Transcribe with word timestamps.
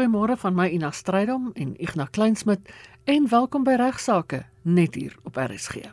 Goeiemôre 0.00 0.32
van 0.40 0.54
my 0.56 0.64
Ina 0.72 0.88
Strydom 0.96 1.50
en 1.60 1.74
Ignas 1.76 2.08
Kleinsmid 2.16 2.70
en 3.04 3.26
welkom 3.28 3.66
by 3.66 3.74
Regsake 3.76 4.46
net 4.64 4.96
hier 4.96 5.12
op 5.28 5.36
RSG. 5.36 5.90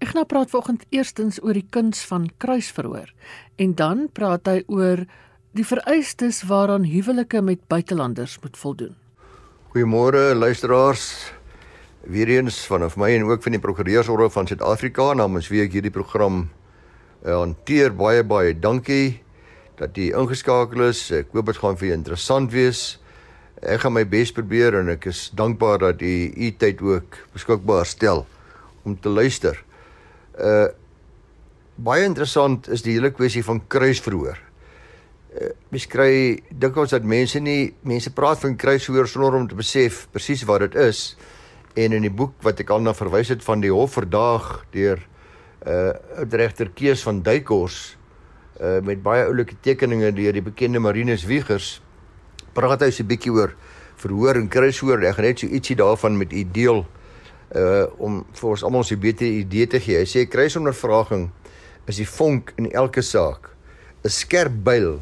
Ignas 0.00 0.24
praat 0.30 0.48
vanoggend 0.48 0.86
eerstens 0.88 1.36
oor 1.44 1.52
die 1.52 1.66
kuns 1.68 2.00
van 2.08 2.30
kruisverhoor 2.40 3.12
en 3.60 3.76
dan 3.76 4.06
praat 4.16 4.48
hy 4.48 4.64
oor 4.72 5.04
die 5.52 5.68
vereistes 5.68 6.46
waaraan 6.48 6.88
huwelike 6.88 7.44
met 7.44 7.60
buitelanders 7.68 8.40
moet 8.40 8.56
voldoen. 8.56 8.96
Goeiemôre 9.76 10.32
luisteraars. 10.32 11.28
Weereens 12.08 12.64
vanaf 12.64 12.96
my 12.96 13.12
en 13.20 13.28
ook 13.28 13.44
van 13.44 13.60
die 13.60 13.64
prokureursorde 13.68 14.32
van 14.32 14.48
Suid-Afrika 14.48 15.12
namens 15.12 15.52
wie 15.52 15.60
ek 15.60 15.76
hierdie 15.76 15.92
program 15.92 16.46
uh, 17.20 17.36
hanteer 17.36 17.92
baie 17.92 18.24
baie 18.24 18.56
dankie 18.56 19.18
dat 19.76 19.92
jy 19.92 20.14
ingeskakel 20.16 20.88
is. 20.88 21.10
Ek 21.12 21.36
hoop 21.36 21.52
dit 21.52 21.66
gaan 21.66 21.76
vir 21.76 21.92
jou 21.92 21.98
interessant 22.00 22.56
wees. 22.56 22.94
Ek 23.64 23.80
gaan 23.80 23.94
my 23.96 24.04
bes 24.04 24.34
probeer 24.36 24.74
en 24.82 24.90
ek 24.92 25.06
is 25.08 25.30
dankbaar 25.32 25.78
dat 25.80 26.02
u 26.04 26.14
u 26.28 26.50
tyd 26.60 26.82
ook 26.84 27.16
beskikbaar 27.32 27.86
stel 27.88 28.26
om 28.84 28.96
te 29.00 29.08
luister. 29.08 29.56
Uh 30.36 30.68
baie 31.76 32.04
interessant 32.08 32.68
is 32.72 32.80
die 32.84 32.94
hele 32.96 33.10
kwessie 33.12 33.44
van 33.44 33.62
kruisverhoor. 33.68 34.36
Uh 35.32 35.48
mens 35.72 35.86
kry 35.88 36.42
dikwels 36.50 36.92
dat 36.92 37.04
mense 37.04 37.40
nie 37.40 37.72
mense 37.80 38.12
praat 38.12 38.40
van 38.44 38.58
kruisverhoor 38.60 39.08
sonder 39.08 39.40
om 39.40 39.48
te 39.48 39.56
besef 39.56 40.04
presies 40.12 40.44
wat 40.44 40.66
dit 40.66 40.76
is. 40.84 41.16
En 41.76 41.96
in 41.96 42.04
die 42.04 42.12
boek 42.12 42.36
wat 42.44 42.60
ek 42.60 42.70
al 42.70 42.84
na 42.84 42.92
verwys 42.96 43.32
het 43.32 43.44
van 43.44 43.64
die 43.64 43.72
hof 43.72 43.96
verdaag 43.96 44.66
deur 44.76 45.00
uh 45.64 45.96
regter 46.28 46.68
Kees 46.76 47.00
van 47.08 47.24
Duykors 47.24 47.96
uh 48.60 48.84
met 48.84 49.00
baie 49.02 49.24
oulike 49.24 49.56
tekeninge 49.64 50.12
deur 50.12 50.36
die 50.36 50.44
bekende 50.44 50.78
Marinus 50.78 51.24
Wiegers 51.24 51.80
praat 52.56 52.80
hy 52.80 52.90
so 52.90 53.04
'n 53.04 53.08
bietjie 53.12 53.32
oor 53.32 53.52
verhoor 54.00 54.36
en 54.36 54.48
kruishoor. 54.48 55.04
Ek 55.04 55.16
gaan 55.16 55.24
net 55.28 55.38
so 55.38 55.46
ietsie 55.46 55.76
daarvan 55.76 56.16
met 56.16 56.32
u 56.32 56.44
deel 56.52 56.86
uh 57.54 57.86
om 57.98 58.24
vir 58.32 58.48
ons 58.50 58.64
almal 58.64 58.84
'n 58.84 59.00
beter 59.00 59.26
idee 59.26 59.66
te 59.66 59.80
gee. 59.80 59.98
Hy 59.98 60.04
sê 60.04 60.26
kruisondervraging 60.28 61.30
is 61.86 61.96
die 61.96 62.08
vonk 62.08 62.52
in 62.56 62.70
elke 62.72 63.02
saak. 63.02 63.50
'n 64.04 64.08
Skerp 64.10 64.52
byl 64.64 65.00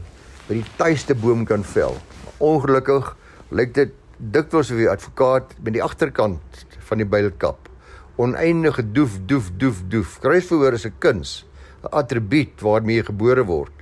by 0.48 0.54
die 0.54 0.70
tuiste 0.76 1.14
boom 1.14 1.44
kan 1.44 1.64
vel. 1.64 1.96
Ongelukkig 2.40 3.16
lyk 3.50 3.74
dit 3.74 3.92
dikwels 4.18 4.70
of 4.70 4.76
die 4.76 4.90
advokaat 4.90 5.54
met 5.62 5.72
die 5.72 5.82
agterkant 5.82 6.40
van 6.88 6.98
die 6.98 7.06
byl 7.06 7.30
kap. 7.38 7.68
Oneindige 8.16 8.82
doef 8.92 9.18
doef 9.26 9.50
doef 9.58 9.82
doef. 9.88 10.20
Kruisverhoor 10.20 10.72
is 10.72 10.86
'n 10.86 10.92
kuns, 10.98 11.46
'n 11.82 11.88
attribuut 11.90 12.60
waarmee 12.60 12.96
jy 12.96 13.04
gebore 13.04 13.44
word. 13.44 13.72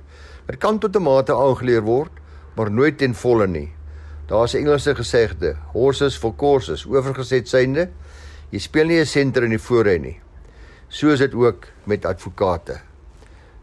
Dit 0.47 0.59
kan 0.59 0.79
tot 0.79 0.95
'n 0.95 1.03
mate 1.03 1.33
aangeleer 1.33 1.81
word, 1.81 2.11
maar 2.55 2.71
nooit 2.71 2.97
ten 2.97 3.13
volle 3.13 3.47
nie. 3.47 3.71
Daar's 4.27 4.53
'n 4.53 4.57
Engelse 4.57 4.95
gesegde, 4.95 5.55
horses 5.73 6.17
for 6.17 6.35
courses, 6.35 6.85
oorgeset 6.85 7.47
synde, 7.47 7.89
jy 8.49 8.59
speel 8.59 8.85
nie 8.85 8.99
'n 8.99 9.05
senter 9.05 9.43
in 9.43 9.49
die 9.49 9.59
voorry 9.59 9.97
nie. 9.97 10.19
So 10.87 11.09
is 11.09 11.19
dit 11.19 11.33
ook 11.33 11.67
met 11.83 12.05
advokate. 12.05 12.79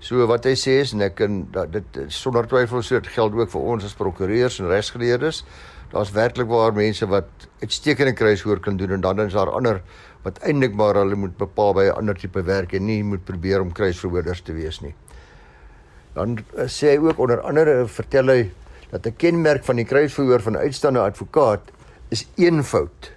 So 0.00 0.26
wat 0.26 0.44
hy 0.44 0.54
sê 0.56 0.80
is 0.80 0.92
en 0.92 1.02
ek 1.02 1.14
kan 1.14 1.42
dit 1.70 1.98
sonder 2.08 2.46
twyfel 2.46 2.82
so 2.82 3.00
dit 3.00 3.10
geld 3.12 3.32
ook 3.32 3.50
vir 3.50 3.60
ons 3.60 3.84
as 3.84 3.94
prokureurs 3.94 4.60
en 4.60 4.68
regsgeleerdes. 4.68 5.44
Daar's 5.92 6.12
werklik 6.14 6.48
waar 6.48 6.72
mense 6.72 7.06
wat 7.06 7.28
uitstekende 7.60 8.12
kruishoor 8.12 8.60
kan 8.60 8.76
doen 8.76 8.92
en 8.92 9.00
dan 9.00 9.20
is 9.20 9.32
daar 9.32 9.50
ander 9.50 9.82
wat 10.24 10.38
eintlik 10.46 10.74
maar 10.74 10.94
hulle 10.94 11.16
moet 11.16 11.36
bepaal 11.36 11.74
by 11.74 11.84
'n 11.84 11.98
ander 11.98 12.14
tipe 12.14 12.42
werk 12.42 12.72
en 12.72 12.86
nie 12.86 13.02
moet 13.04 13.24
probeer 13.24 13.60
om 13.60 13.72
kruisverhoorders 13.72 14.40
te 14.40 14.52
wees 14.52 14.80
nie. 14.80 14.94
Dan 16.14 16.38
uh, 16.56 16.64
sê 16.64 16.96
hy 16.96 16.98
ook 16.98 17.18
onder 17.18 17.40
andere 17.40 17.86
vertel 17.86 18.28
hy 18.28 18.50
dat 18.90 19.06
'n 19.06 19.16
kenmerk 19.16 19.64
van 19.64 19.76
die 19.76 19.84
kruisverhoor 19.84 20.40
van 20.40 20.52
'n 20.52 20.64
uitstaande 20.66 21.00
advokaat 21.00 21.70
is 22.08 22.28
eenvoud, 22.34 23.12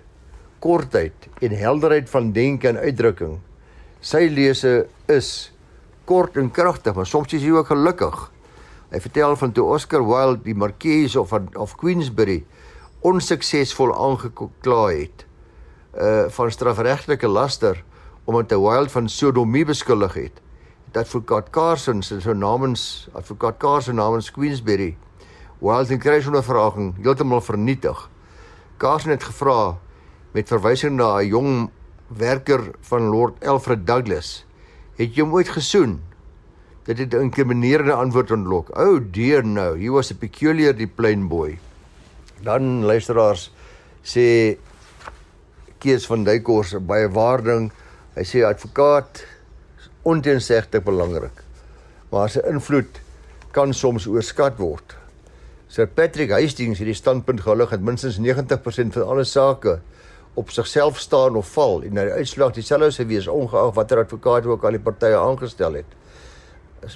kortheid 0.60 1.14
en 1.40 1.52
helderheid 1.52 2.10
van 2.10 2.32
denke 2.32 2.68
en 2.68 2.78
uitdrukking. 2.78 3.40
Sy 4.00 4.30
lese 4.32 4.88
is 5.06 5.54
kort 6.06 6.38
en 6.38 6.52
kragtig, 6.52 6.96
maar 6.96 7.06
soms 7.06 7.34
is 7.34 7.42
hy 7.42 7.52
ook 7.52 7.68
gelukkig. 7.68 8.32
Hy 8.90 9.00
vertel 9.00 9.36
van 9.36 9.52
toe 9.52 9.66
Oscar 9.74 10.06
Wilde 10.06 10.44
die 10.44 10.56
Marquise 10.56 11.20
of 11.20 11.34
of 11.54 11.76
Queensberry 11.76 12.44
onsuksesvol 13.02 13.94
aangekla 13.96 14.88
het 14.88 15.26
uh 15.98 16.30
van 16.30 16.52
strafregtelike 16.52 17.28
laster 17.28 17.84
omdat 18.26 18.52
hy 18.52 18.58
Wilde 18.58 18.90
van 18.90 19.10
sodomie 19.10 19.66
beskuldig 19.66 20.14
het. 20.14 20.42
Het 20.86 20.98
advokaat 20.98 21.50
Carson 21.50 22.04
se 22.04 22.22
so 22.22 22.34
namens 22.34 23.10
advokaat 23.14 23.58
Carson 23.58 23.96
namens 23.96 24.32
Queensberry 24.32 24.96
Wild 25.64 25.94
en 25.96 26.00
kry 26.04 26.20
so 26.20 26.32
'n 26.36 26.44
vraging 26.44 26.96
heeltemal 27.00 27.40
vernietig. 27.42 28.10
Carson 28.78 29.12
het 29.12 29.24
gevra 29.24 29.78
met 30.34 30.52
verwysing 30.52 30.98
na 30.98 31.22
'n 31.22 31.28
jong 31.28 31.70
werker 32.08 32.76
van 32.82 33.08
Lord 33.08 33.46
Alfred 33.46 33.88
Douglas. 33.88 34.46
Het 34.98 35.16
jy 35.16 35.22
hom 35.22 35.34
ooit 35.34 35.50
gesoen? 35.50 36.02
Dit 36.84 36.98
het 36.98 37.14
'n 37.14 37.32
inkriminerende 37.32 37.94
antwoord 37.94 38.32
ontlok. 38.32 38.78
Oh 38.78 39.00
dear 39.12 39.46
no, 39.46 39.76
he 39.76 39.90
was 39.90 40.12
a 40.12 40.16
peculiarly 40.16 40.88
plain 40.88 41.28
boy. 41.28 41.58
Dan 42.42 42.84
luisteraars 42.84 43.52
sê 44.04 44.58
Kees 45.80 46.06
van 46.06 46.24
Duykors 46.24 46.76
baie 46.86 47.08
waarding. 47.10 47.72
Hy 48.16 48.24
sê 48.24 48.44
advokaat 48.44 49.26
onteenseglik 50.02 50.84
belangrik. 50.84 51.44
Maar 52.12 52.30
sy 52.30 52.40
invloed 52.40 53.00
kan 53.52 53.74
soms 53.74 54.08
oorskat 54.08 54.58
word. 54.58 55.03
Sir 55.74 55.88
Patrick 55.90 56.30
Hastings 56.30 56.78
het 56.78 56.86
die 56.86 56.94
standpunt 56.94 57.40
gehullig 57.42 57.72
dat 57.74 57.82
minstens 57.82 58.20
90% 58.22 58.94
van 58.94 59.08
alle 59.10 59.24
sake 59.26 59.80
op 60.38 60.52
sigself 60.54 61.00
staan 61.02 61.36
of 61.36 61.48
val 61.56 61.82
en 61.82 61.96
nou 61.98 62.04
die 62.06 62.14
uitslag 62.14 62.52
dieselfde 62.54 62.92
sou 62.94 63.06
wees 63.10 63.26
ongeag 63.32 63.72
watter 63.74 64.04
advokaat 64.04 64.46
ook 64.46 64.68
al 64.70 64.78
die 64.78 64.82
partye 64.86 65.18
aangestel 65.18 65.80
het. 65.80 65.96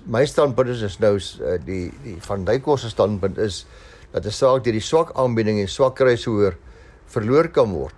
My 0.06 0.28
standpunt 0.30 0.70
is, 0.76 0.84
is 0.86 1.00
nou 1.02 1.16
uh, 1.18 1.56
die 1.66 1.88
die 2.04 2.14
van 2.28 2.46
Duykos 2.46 2.86
se 2.86 2.92
standpunt 2.94 3.42
is 3.42 3.64
dat 4.12 4.26
'n 4.26 4.32
saak 4.32 4.64
deur 4.64 4.78
die 4.78 4.86
swak 4.90 5.16
aanbieding 5.16 5.58
en 5.59 5.68
swak 5.68 5.96
kruishoor 5.96 6.54
verloor 7.06 7.50
kan 7.50 7.72
word. 7.74 7.98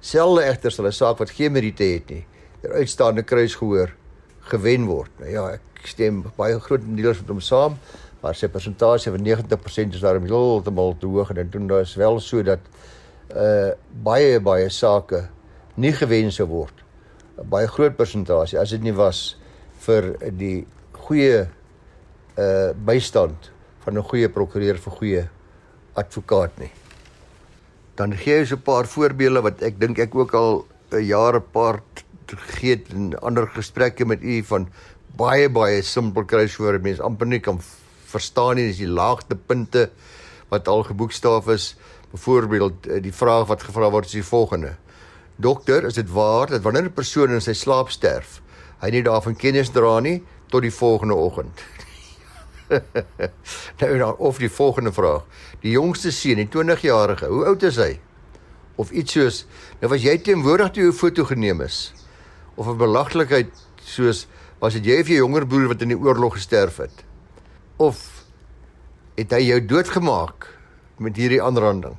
Selde 0.00 0.42
egter 0.42 0.72
sal 0.72 0.86
'n 0.86 0.92
saak 0.92 1.18
wat 1.18 1.30
geen 1.30 1.52
meriete 1.52 1.84
het 1.84 2.10
nie, 2.10 2.26
deur 2.62 2.72
uitstaande 2.72 3.22
kruisgehoor 3.22 3.94
gewen 4.40 4.86
word. 4.86 5.10
Nou 5.18 5.30
ja, 5.30 5.50
ek 5.52 5.86
stem 5.86 6.24
baie 6.36 6.58
groot 6.60 6.82
deels 6.96 7.20
met 7.20 7.28
hom 7.28 7.40
saam 7.40 7.78
maar 8.22 8.34
sy 8.34 8.48
persentasie 8.48 9.12
van 9.12 9.24
90% 9.26 9.96
is 9.96 10.04
daarom 10.04 10.26
heeltemal 10.26 10.96
te 10.98 11.06
hoog 11.06 11.30
en 11.30 11.50
dit 11.50 11.70
is 11.80 11.94
wel 11.96 12.20
so 12.20 12.42
dat 12.42 12.60
uh 13.34 13.72
baie 14.06 14.40
baie 14.40 14.68
sake 14.70 15.26
nie 15.76 15.92
gewen 15.92 16.32
sou 16.32 16.46
word. 16.48 16.74
'n 17.38 17.48
Baie 17.48 17.66
groot 17.66 17.96
persentasie 17.96 18.58
as 18.58 18.70
dit 18.70 18.82
nie 18.82 18.94
was 18.94 19.36
vir 19.86 20.14
die 20.30 20.66
goeie 20.92 21.48
uh 22.38 22.70
bystand 22.72 23.50
van 23.84 23.98
'n 23.98 24.02
goeie 24.02 24.28
prokureur 24.28 24.78
vir 24.78 24.92
goeie 24.92 25.28
advokaat 25.94 26.58
nie. 26.58 26.70
Dan 27.96 28.12
gee 28.12 28.38
jy 28.38 28.46
so 28.46 28.56
'n 28.56 28.62
paar 28.62 28.86
voorbeelde 28.86 29.42
wat 29.42 29.62
ek 29.62 29.80
dink 29.80 29.98
ek 29.98 30.14
ook 30.14 30.34
al 30.34 30.66
'n 30.92 31.04
jaar 31.04 31.36
'n 31.36 31.50
paar 31.52 31.82
het 32.60 32.88
in 32.90 33.14
ander 33.18 33.46
gesprekke 33.46 34.04
met 34.04 34.22
u 34.22 34.42
van 34.42 34.68
baie 35.16 35.48
baie 35.48 35.82
simpel 35.82 36.24
kruiswoorde 36.24 36.82
mense 36.82 37.02
amper 37.02 37.26
nie 37.26 37.40
kan 37.40 37.60
verstaan 38.16 38.56
nie 38.56 38.70
is 38.70 38.80
die 38.80 38.88
laagtepunte 38.88 39.90
wat 40.52 40.68
al 40.68 40.82
geboekstaaf 40.88 41.48
is. 41.52 41.74
Byvoorbeeld 42.10 42.86
eh, 42.86 43.02
die 43.02 43.14
vraag 43.14 43.46
wat 43.50 43.64
gevra 43.66 43.90
word 43.92 44.08
is 44.08 44.18
die 44.18 44.26
volgende. 44.26 44.76
Dokter, 45.36 45.84
is 45.84 45.98
dit 45.98 46.10
waar 46.10 46.48
dat 46.48 46.62
wanneer 46.64 46.88
'n 46.88 46.96
persoon 46.96 47.30
in 47.30 47.40
sy 47.40 47.52
slaap 47.52 47.90
sterf, 47.90 48.40
hy 48.80 48.90
nie 48.90 49.02
daarvan 49.02 49.36
kennis 49.36 49.70
dra 49.70 50.00
nie 50.00 50.22
tot 50.48 50.62
die 50.62 50.72
volgende 50.72 51.14
oggend? 51.14 51.60
nou 53.80 53.98
dan 53.98 54.16
of 54.16 54.38
die 54.38 54.50
volgende 54.50 54.92
vraag. 54.92 55.24
Die 55.60 55.70
jongste 55.70 56.10
seun, 56.10 56.40
die 56.40 56.48
20-jarige, 56.48 57.26
hoe 57.26 57.44
oud 57.44 57.62
is 57.62 57.76
hy? 57.76 58.00
Of 58.76 58.90
iets 58.90 59.12
soos, 59.12 59.44
nou 59.80 59.90
was 59.92 60.02
jy 60.02 60.18
teenwoordig 60.18 60.72
toe 60.72 60.88
'n 60.88 60.92
foto 60.92 61.24
geneem 61.24 61.60
is? 61.60 61.92
Of 62.54 62.66
'n 62.66 62.76
belaglikheid 62.76 63.52
soos 63.84 64.26
was 64.58 64.72
dit 64.72 64.84
jy 64.84 65.00
of 65.00 65.08
jou 65.08 65.18
jonger 65.18 65.46
broer 65.46 65.68
wat 65.68 65.82
in 65.82 65.92
die 65.92 65.98
oorlog 65.98 66.34
gesterf 66.40 66.76
het? 66.76 67.05
Of 67.76 68.24
het 69.16 69.32
hy 69.32 69.42
jou 69.46 69.60
doodgemaak 69.64 70.48
met 71.02 71.16
hierdie 71.16 71.42
aanranding? 71.42 71.96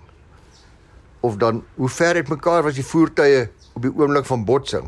Of 1.26 1.38
dan 1.42 1.64
hoe 1.76 1.90
ver 1.90 2.16
het 2.16 2.30
mekaar 2.30 2.64
was 2.64 2.78
die 2.78 2.86
voertuie 2.86 3.48
op 3.74 3.82
die 3.86 3.94
oomblik 3.94 4.26
van 4.30 4.46
botsing? 4.46 4.88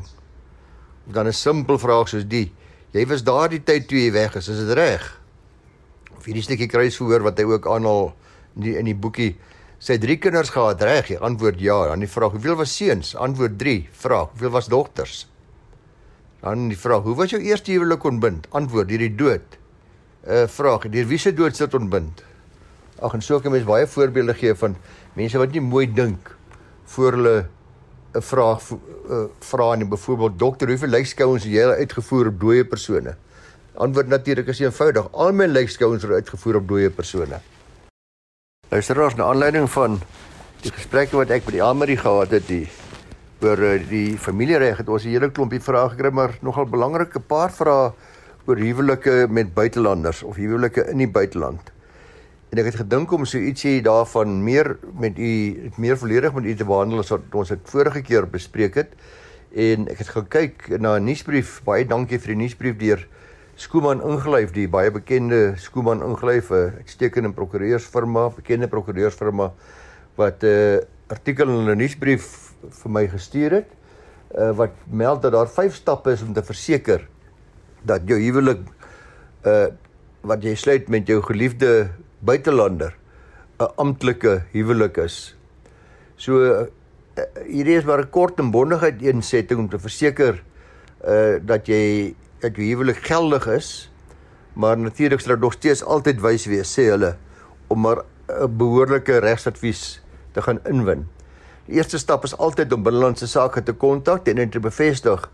Of 1.08 1.14
dan 1.14 1.28
'n 1.28 1.34
simpel 1.34 1.80
vraag 1.80 2.08
soos 2.10 2.28
die: 2.28 2.54
Jy 2.92 3.06
was 3.08 3.24
daardie 3.24 3.64
tyd 3.64 3.88
toe 3.88 3.98
jy 3.98 4.12
weg 4.12 4.36
is, 4.36 4.48
is 4.48 4.66
dit 4.66 4.74
reg? 4.78 5.22
Of 6.18 6.26
hierdie 6.26 6.44
stukkie 6.44 6.68
kruisverhoor 6.68 7.22
wat 7.22 7.38
hy 7.38 7.44
ook 7.44 7.68
aanhaal 7.68 8.14
in 8.56 8.62
die, 8.62 8.78
in 8.78 8.86
die 8.86 8.96
boekie 8.96 9.36
sy 9.80 9.98
drie 9.98 10.18
kinders 10.18 10.50
gehad, 10.50 10.82
reg? 10.82 11.08
Hy 11.08 11.20
antwoord 11.22 11.60
ja. 11.60 11.88
Dan 11.88 12.00
die 12.00 12.10
vraag: 12.10 12.32
Hoeveel 12.32 12.56
was 12.56 12.76
seuns? 12.76 13.16
Antwoord 13.16 13.60
3. 13.60 13.90
Vraag: 13.92 14.34
Hoeveel 14.34 14.50
was 14.50 14.68
dogters? 14.68 15.28
Dan 16.42 16.68
die 16.68 16.78
vraag: 16.78 17.04
Hoe 17.04 17.16
was 17.16 17.30
jou 17.30 17.42
eerste 17.42 17.72
huwelik 17.72 18.04
ontbind? 18.04 18.48
Antwoord: 18.50 18.90
Hierdie 18.90 19.16
dood. 19.16 19.59
Uh, 20.28 20.48
vraag, 20.48 20.90
deur 20.90 21.08
wie 21.08 21.18
se 21.18 21.34
dood 21.34 21.56
sit 21.56 21.74
ontbind? 21.74 22.24
Ag 23.00 23.14
en 23.14 23.22
so 23.22 23.40
kan 23.40 23.52
mens 23.52 23.68
baie 23.68 23.88
voorbeelde 23.88 24.34
gee 24.34 24.56
van 24.56 24.76
mense 25.16 25.38
wat 25.38 25.52
nie 25.56 25.64
mooi 25.64 25.88
dink 25.88 26.36
voor 26.96 27.12
hulle 27.12 27.46
'n 28.14 28.22
vraag 28.22 28.62
uh, 28.72 29.24
vra 29.40 29.76
nie. 29.76 29.86
Byvoorbeeld 29.86 30.40
dokter, 30.40 30.68
hoeveel 30.68 30.90
lykskouings 30.90 31.44
het 31.44 31.54
jy 31.54 31.66
uitgevoer 31.66 32.28
op 32.28 32.40
dooie 32.40 32.66
persone? 32.66 33.16
Antwoord 33.74 34.08
natuurlik 34.08 34.48
is 34.48 34.60
eenvoudig. 34.60 35.12
Al 35.12 35.32
my 35.32 35.46
lykskouings 35.46 36.04
is 36.04 36.10
uitgevoer 36.10 36.56
op 36.56 36.68
dooie 36.68 36.90
persone. 36.90 37.40
Luisteraars, 38.70 39.16
na 39.16 39.24
aanleiding 39.24 39.70
van 39.70 40.00
die 40.62 40.72
gesprekke 40.72 41.16
wat 41.16 41.30
ek 41.30 41.46
met 41.46 41.54
die 41.54 41.64
Almarie 41.64 41.98
gehad 41.98 42.32
het, 42.32 42.48
die 42.48 42.68
oor 43.42 43.62
uh, 43.64 43.78
die 43.88 44.18
familiereg 44.18 44.78
het 44.78 44.90
ons 44.90 45.06
'n 45.06 45.14
hele 45.14 45.30
klompie 45.32 45.62
vrae 45.62 45.90
gekry, 45.90 46.10
maar 46.12 46.38
nogal 46.42 46.66
belangrike 46.66 47.20
paar 47.20 47.52
vrae 47.52 47.94
oor 48.50 48.58
huwelike 48.58 49.28
met 49.30 49.52
buitelanders 49.54 50.24
of 50.26 50.40
huwelike 50.42 50.88
in 50.90 51.04
die 51.04 51.10
buiteland. 51.10 51.70
En 52.50 52.58
ek 52.58 52.72
het 52.72 52.80
gedink 52.80 53.12
om 53.14 53.28
so 53.30 53.38
ietsie 53.38 53.78
daarvan 53.86 54.40
meer 54.42 54.72
met 54.98 55.20
u 55.22 55.70
meer 55.78 56.00
volledig 56.02 56.34
met 56.34 56.48
u 56.50 56.56
te 56.58 56.66
behandel 56.66 57.04
as 57.04 57.12
wat 57.14 57.36
ons 57.38 57.52
dit 57.54 57.70
vorige 57.70 58.02
keer 58.02 58.26
bespreek 58.26 58.80
het. 58.82 58.96
En 59.54 59.86
ek 59.94 60.02
het 60.02 60.10
gekyk 60.16 60.66
na 60.82 60.98
'n 60.98 61.06
nuusbrief. 61.06 61.62
Baie 61.64 61.86
dankie 61.86 62.18
vir 62.18 62.34
die 62.34 62.42
nuusbrief 62.42 62.78
deur 62.78 63.08
Skooman 63.56 64.02
Ingelyf, 64.02 64.52
die 64.52 64.68
baie 64.68 64.90
bekende 64.92 65.54
Skooman 65.58 66.02
Ingelyf, 66.02 66.50
'n 66.50 66.82
uitstekende 66.82 67.30
prokureursfirma, 67.30 68.30
bekende 68.30 68.68
prokureursfirma 68.68 69.54
wat 70.16 70.44
'n 70.44 70.48
uh, 70.48 70.80
artikel 71.08 71.50
in 71.50 71.70
'n 71.70 71.78
nuusbrief 71.78 72.54
vir 72.70 72.92
my 72.92 73.08
gestuur 73.08 73.52
het. 73.52 73.70
Uh, 74.36 74.52
wat 74.58 74.74
meld 74.90 75.22
dat 75.22 75.32
daar 75.32 75.48
5 75.48 75.76
stappe 75.76 76.12
is 76.12 76.22
om 76.22 76.34
te 76.34 76.44
verseker 76.44 77.08
dat 77.84 78.08
jou 78.08 78.20
huwelik 78.20 78.66
uh 79.48 79.70
wat 80.28 80.44
jy 80.44 80.52
sluit 80.60 80.90
met 80.92 81.08
jou 81.08 81.22
geliefde 81.24 81.90
buitelander 82.20 82.92
'n 83.60 83.72
amptelike 83.76 84.44
huwelik 84.52 84.98
is. 84.98 85.36
So 86.16 86.44
uh, 86.44 86.68
hierdie 87.48 87.78
is 87.80 87.86
maar 87.88 88.04
'n 88.04 88.10
kort 88.10 88.40
en 88.40 88.52
bondigheid 88.52 89.02
eensetting 89.02 89.60
om 89.60 89.70
te 89.70 89.80
verseker 89.80 90.44
uh 91.08 91.40
dat 91.40 91.68
jy 91.68 92.16
dat 92.40 92.56
jou 92.56 92.68
huwelik 92.68 93.00
geldig 93.04 93.48
is. 93.48 93.92
Maar 94.54 94.78
natuurlik 94.78 95.20
sal 95.20 95.34
dit 95.34 95.42
nog 95.42 95.54
steeds 95.54 95.84
altyd 95.84 96.22
wys 96.22 96.46
wees 96.46 96.80
sê 96.80 96.90
hulle 96.92 97.16
om 97.68 97.80
maar 97.80 98.04
'n 98.28 98.58
behoorlike 98.58 99.20
regsadvies 99.20 100.02
te 100.32 100.42
gaan 100.42 100.60
inwin. 100.66 101.08
Die 101.66 101.76
eerste 101.76 101.98
stap 101.98 102.24
is 102.24 102.38
altyd 102.38 102.74
om 102.74 102.84
binnelandse 102.84 103.28
sake 103.28 103.64
te 103.64 103.74
kontak 103.74 104.28
en 104.28 104.50
te 104.50 104.60
bevestig 104.60 105.30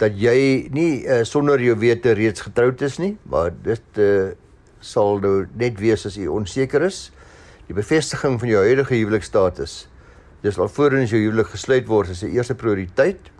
dat 0.00 0.16
jy 0.20 0.68
nie 0.74 1.04
uh, 1.04 1.22
sonder 1.24 1.62
jou 1.62 1.76
wete 1.80 2.12
reeds 2.16 2.44
getroud 2.44 2.82
is 2.84 2.98
nie, 3.00 3.14
maar 3.24 3.52
dit 3.64 4.00
uh, 4.02 4.32
sal 4.80 5.20
nou 5.22 5.34
net 5.56 5.80
wees 5.80 6.06
as 6.08 6.18
u 6.20 6.28
onseker 6.36 6.84
is. 6.86 7.06
Die 7.66 7.74
bevestiging 7.74 8.38
van 8.40 8.50
jou 8.50 8.62
huidige 8.62 8.94
huwelikstatus. 8.94 9.86
Dis 10.44 10.60
alvorens 10.62 11.10
jou 11.10 11.20
huwelik 11.22 11.50
gesluit 11.54 11.88
word 11.88 12.12
is 12.12 12.22
die 12.22 12.34
eerste 12.36 12.54
prioriteit. 12.54 13.32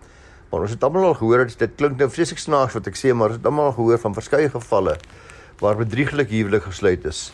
Maar 0.50 0.64
ons 0.64 0.74
het 0.74 0.84
almal 0.86 1.10
al 1.10 1.18
gehoor 1.18 1.44
dat 1.44 1.58
dit 1.60 1.78
klink 1.78 2.00
nou 2.00 2.08
vreeslik 2.10 2.40
snaaks 2.40 2.74
wat 2.78 2.88
ek 2.88 2.98
sê, 2.98 3.12
maar 3.12 3.34
ons 3.34 3.40
het 3.40 3.46
almal 3.46 3.70
al 3.70 3.76
gehoor 3.78 4.00
van 4.02 4.16
verskeie 4.16 4.50
gevalle 4.52 4.96
waar 5.60 5.78
bedrieglik 5.78 6.28
huwelik 6.32 6.66
gesluit 6.68 7.04
is 7.08 7.28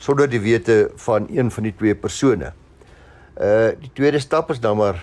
sonder 0.00 0.28
die 0.30 0.40
wete 0.40 0.90
van 1.04 1.28
een 1.30 1.50
van 1.52 1.68
die 1.68 1.74
twee 1.76 1.94
persone. 1.94 2.54
Uh 3.36 3.70
die 3.80 3.92
tweede 3.94 4.20
stap 4.20 4.50
is 4.50 4.60
dan 4.60 4.76
maar 4.80 4.98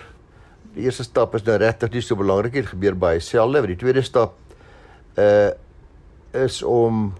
die 0.74 0.84
eerste 0.84 1.04
stap 1.04 1.34
is 1.34 1.44
nou 1.46 1.56
regtig 1.56 1.92
nie 1.92 2.02
so 2.04 2.16
belangrik 2.16 2.52
nie, 2.52 2.62
dit 2.62 2.70
gebeur 2.70 2.94
baie 2.94 3.20
selde, 3.20 3.60
maar 3.60 3.72
die 3.72 3.80
tweede 3.80 4.02
stap 4.02 4.36
uh 5.16 5.50
is 6.36 6.62
om 6.62 7.14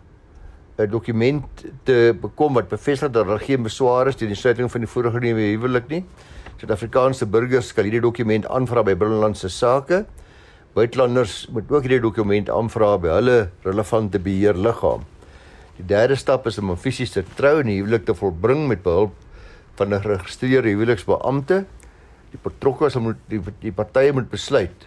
'n 0.78 0.90
dokument 0.90 1.64
te 1.84 2.14
bekom 2.20 2.54
wat 2.54 2.68
bevestig 2.68 3.10
dat 3.10 3.26
daar 3.26 3.40
geen 3.40 3.62
besware 3.62 4.08
is 4.08 4.16
teen 4.16 4.28
die 4.28 4.36
sluiting 4.36 4.70
van 4.70 4.80
die 4.80 4.90
vorige 4.90 5.18
nuwe 5.18 5.40
huwelik 5.40 5.88
nie. 5.88 6.04
Suid-Afrikaanse 6.58 7.26
burgers 7.26 7.72
kan 7.72 7.84
hierdie 7.84 8.02
dokument 8.02 8.46
aanvra 8.46 8.82
by 8.82 8.94
binnelandse 8.94 9.48
sake. 9.48 10.04
Buitelanders 10.74 11.48
moet 11.50 11.70
ook 11.70 11.82
hierdie 11.82 12.00
dokument 12.00 12.50
aanvra 12.50 12.98
by 12.98 13.08
hulle 13.08 13.50
relevante 13.64 14.18
beheerliggaam. 14.18 15.02
Die 15.78 15.86
derde 15.86 16.14
stap 16.14 16.46
is 16.46 16.58
om 16.58 16.76
fisies 16.76 17.10
te 17.10 17.24
trou 17.38 17.60
en 17.60 17.66
die 17.66 17.78
huwelik 17.80 18.04
te 18.04 18.14
volbring 18.14 18.68
met 18.68 18.82
behulp 18.82 19.14
van 19.78 19.94
'n 19.94 20.02
geregistreerde 20.02 20.68
huweliksbeampte. 20.68 21.64
Die 22.32 22.40
betrokkes 22.42 22.98
moet 23.00 23.20
die, 23.28 23.40
die 23.62 23.72
partye 23.72 24.12
moet 24.12 24.30
besluit 24.30 24.86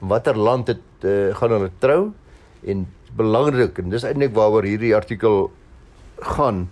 in 0.00 0.10
watter 0.12 0.36
land 0.36 0.66
dit 0.66 1.06
uh, 1.08 1.34
gaan 1.34 1.54
hulle 1.56 1.70
trou 1.80 2.00
en 2.68 2.86
belangrik 3.16 3.78
en 3.80 3.90
dis 3.90 4.04
eintlik 4.04 4.34
waaroor 4.36 4.66
hierdie 4.68 4.94
artikel 4.96 5.48
gaan 6.36 6.66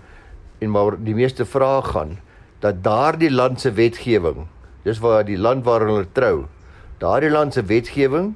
en 0.60 0.70
maar 0.70 0.98
die 1.00 1.16
meeste 1.16 1.46
vrae 1.48 1.82
gaan 1.88 2.18
dat 2.60 2.82
daardie 2.84 3.32
land 3.32 3.60
se 3.60 3.72
wetgewing 3.72 4.44
dis 4.84 5.00
waar 5.00 5.24
die 5.24 5.40
land 5.40 5.64
waar 5.64 5.86
hulle 5.88 6.04
trou 6.12 6.46
daardie 7.00 7.32
land 7.32 7.56
se 7.56 7.64
wetgewing 7.64 8.34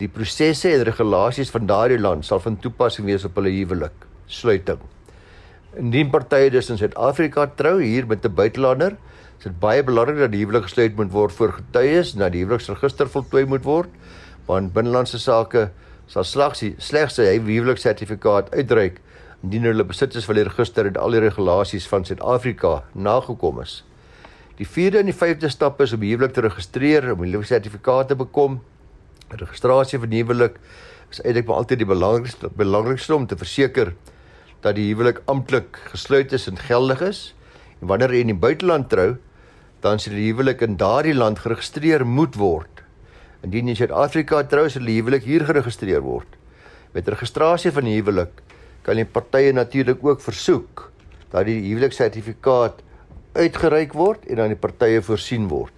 die 0.00 0.08
prosesse 0.08 0.70
en 0.72 0.86
regulasies 0.88 1.52
van 1.52 1.68
daardie 1.68 2.00
land 2.00 2.24
sal 2.24 2.40
van 2.40 2.56
toepassing 2.64 3.06
wees 3.08 3.26
op 3.28 3.36
hulle 3.36 3.52
huwelik 3.52 4.06
sluiting. 4.30 4.80
Indien 5.78 6.10
partye 6.10 6.50
dus 6.50 6.70
in 6.72 6.80
Suid-Afrika 6.80 7.46
trou 7.58 7.76
hier 7.82 8.06
met 8.06 8.24
'n 8.24 8.34
buitelander 8.34 8.96
is 9.40 9.46
dit 9.48 9.60
baie 9.60 9.80
belangrik 9.80 10.18
dat 10.20 10.34
die 10.34 10.42
huwelik 10.44 10.66
gesluit 10.68 10.96
moet 11.00 11.12
word 11.12 11.32
voor 11.32 11.54
getuies 11.56 12.12
en 12.12 12.26
dat 12.26 12.34
die 12.34 12.42
huweliksregister 12.44 13.08
voltooi 13.08 13.46
moet 13.48 13.64
word 13.64 13.94
want 14.44 14.74
binnelandse 14.76 15.18
sake 15.18 15.70
sal 16.10 16.26
slegs 16.28 16.60
slegs 16.84 17.16
sy 17.16 17.24
huweliksertifikaat 17.38 18.52
uitreik 18.52 19.00
indien 19.40 19.64
hulle 19.64 19.86
besitters 19.88 20.26
van 20.28 20.36
die 20.36 20.44
register 20.44 20.88
en 20.90 20.98
al 21.00 21.16
die 21.16 21.22
regulasies 21.24 21.86
van 21.88 22.04
Suid-Afrika 22.04 22.82
nagekom 22.92 23.62
is. 23.62 23.80
Die 24.60 24.68
vierde 24.68 25.00
en 25.00 25.08
die 25.08 25.16
vyfde 25.16 25.48
stap 25.48 25.80
is 25.80 25.94
om 25.96 26.04
huwelik 26.04 26.34
te 26.36 26.44
registreer, 26.44 27.06
om 27.14 27.22
die 27.24 27.30
huweliksertifikaat 27.30 28.10
te 28.12 28.18
bekom. 28.20 28.58
Registrasie 29.32 30.02
van 30.02 30.12
huwelik 30.12 30.60
is 31.10 31.22
eintlik 31.24 31.48
maar 31.48 31.62
altyd 31.62 31.80
die 31.80 31.88
belangrikste 31.88 32.52
belangrikste 32.60 33.16
om 33.16 33.24
te 33.30 33.38
verseker 33.40 33.94
dat 34.60 34.76
die 34.76 34.90
huwelik 34.90 35.22
amptelik 35.32 35.80
gesluit 35.94 36.36
is 36.36 36.44
en 36.50 36.60
geldig 36.60 37.00
is. 37.08 37.22
En 37.80 37.88
wanneer 37.88 38.12
jy 38.12 38.26
in 38.26 38.34
die 38.34 38.42
buiteland 38.44 38.90
trou, 38.92 39.14
dan 39.80 39.98
sal 39.98 40.14
die 40.14 40.28
huwelik 40.28 40.60
in 40.66 40.76
daardie 40.76 41.16
land 41.16 41.38
geregistreer 41.38 42.06
moet 42.06 42.36
word 42.36 42.80
Indien 43.40 43.70
jy 43.70 43.72
in 43.72 43.78
Suid-Afrika 43.78 44.42
trou, 44.48 44.66
sal 44.68 44.84
die 44.84 44.98
huwelik 44.98 45.24
hier 45.24 45.46
geregistreer 45.48 46.02
word. 46.04 46.28
Met 46.92 47.08
registrasie 47.08 47.72
van 47.72 47.86
die 47.88 47.96
huwelik 47.96 48.42
kan 48.84 48.98
die 49.00 49.06
partye 49.08 49.54
natuurlik 49.56 50.02
ook 50.04 50.20
versoek 50.24 50.86
dat 51.32 51.46
die 51.48 51.56
huweliksertifikaat 51.70 52.82
uitgereik 53.38 53.94
word 53.96 54.26
en 54.28 54.42
aan 54.44 54.52
die 54.52 54.60
partye 54.60 55.00
voorsien 55.04 55.46
word. 55.48 55.72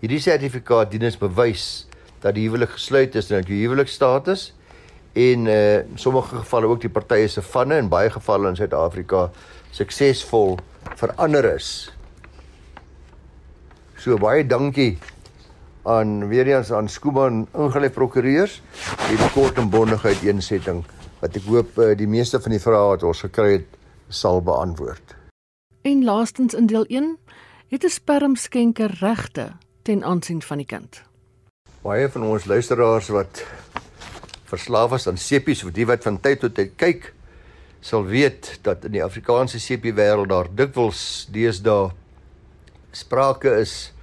Hierdie 0.00 0.22
sertifikaat 0.22 0.92
dien 0.92 1.04
as 1.08 1.18
bewys 1.20 1.86
dat 2.22 2.36
die 2.36 2.46
huwelik 2.46 2.76
gesluit 2.76 3.16
is 3.18 3.28
en 3.30 3.42
dat 3.42 3.50
die 3.50 3.64
huwelikstatus 3.64 4.52
en 5.18 5.48
uh 5.50 5.82
sommige 6.00 6.40
gevalle 6.40 6.70
ook 6.70 6.80
die 6.82 6.92
partye 6.92 7.28
se 7.28 7.42
vanne 7.44 7.82
in 7.82 7.90
baie 7.92 8.10
gevalle 8.10 8.48
in 8.52 8.56
Suid-Afrika 8.58 9.28
suksesvol 9.74 10.56
verander 10.96 11.52
is. 11.52 11.93
So 14.04 14.18
baie 14.20 14.42
dankie 14.44 14.98
aan 15.88 16.26
weer 16.28 16.44
eens 16.50 16.68
aan 16.76 16.90
Skooman 16.92 17.46
ingelyf 17.56 17.94
prokureurs 17.96 18.58
hierdie 19.06 19.28
kort 19.32 19.56
en 19.56 19.70
bondigheid 19.72 20.20
eensetting 20.26 20.82
wat 21.22 21.38
ek 21.40 21.46
hoop 21.48 21.78
eh, 21.80 21.94
die 21.96 22.08
meeste 22.12 22.36
van 22.44 22.52
die 22.52 22.60
vrae 22.60 22.82
wat 22.90 23.06
ons 23.08 23.22
gekry 23.24 23.54
het 23.54 23.78
sal 24.12 24.42
beantwoord. 24.44 25.14
En 25.88 26.04
laastens 26.04 26.52
in 26.52 26.68
deel 26.68 26.84
1 26.92 27.16
het 27.72 27.84
'n 27.88 27.94
spermskenker 27.94 28.92
regte 29.00 29.56
ten 29.88 30.04
aansien 30.04 30.42
van 30.42 30.60
die 30.60 30.68
kind. 30.68 31.00
Baie 31.80 32.08
van 32.08 32.28
ons 32.28 32.44
luisteraars 32.44 33.08
wat 33.08 33.46
verslaaf 34.44 34.92
is 35.00 35.08
aan 35.08 35.16
sepies 35.16 35.64
of 35.64 35.72
die 35.72 35.86
wat 35.86 36.02
van 36.02 36.20
tyd 36.20 36.40
tot 36.40 36.54
tyd 36.54 36.76
kyk 36.76 37.14
sal 37.80 38.04
weet 38.04 38.58
dat 38.62 38.84
in 38.84 38.92
die 38.92 39.04
Afrikaanse 39.04 39.58
sepie 39.58 39.96
wêreld 39.96 40.28
daar 40.28 40.48
dikwels 40.54 41.24
deesdae 41.32 41.90
sprake 42.92 43.48
is 43.64 43.93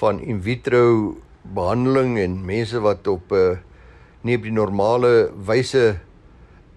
van 0.00 0.20
in 0.24 0.40
vitro 0.42 1.16
behandeling 1.42 2.18
en 2.20 2.38
mense 2.44 2.80
wat 2.80 3.06
op 3.06 3.32
'n 3.32 3.34
uh, 3.34 3.50
eh, 3.50 3.58
nie 4.22 4.36
op 4.36 4.42
die 4.42 4.52
normale 4.52 5.32
wyse 5.46 6.00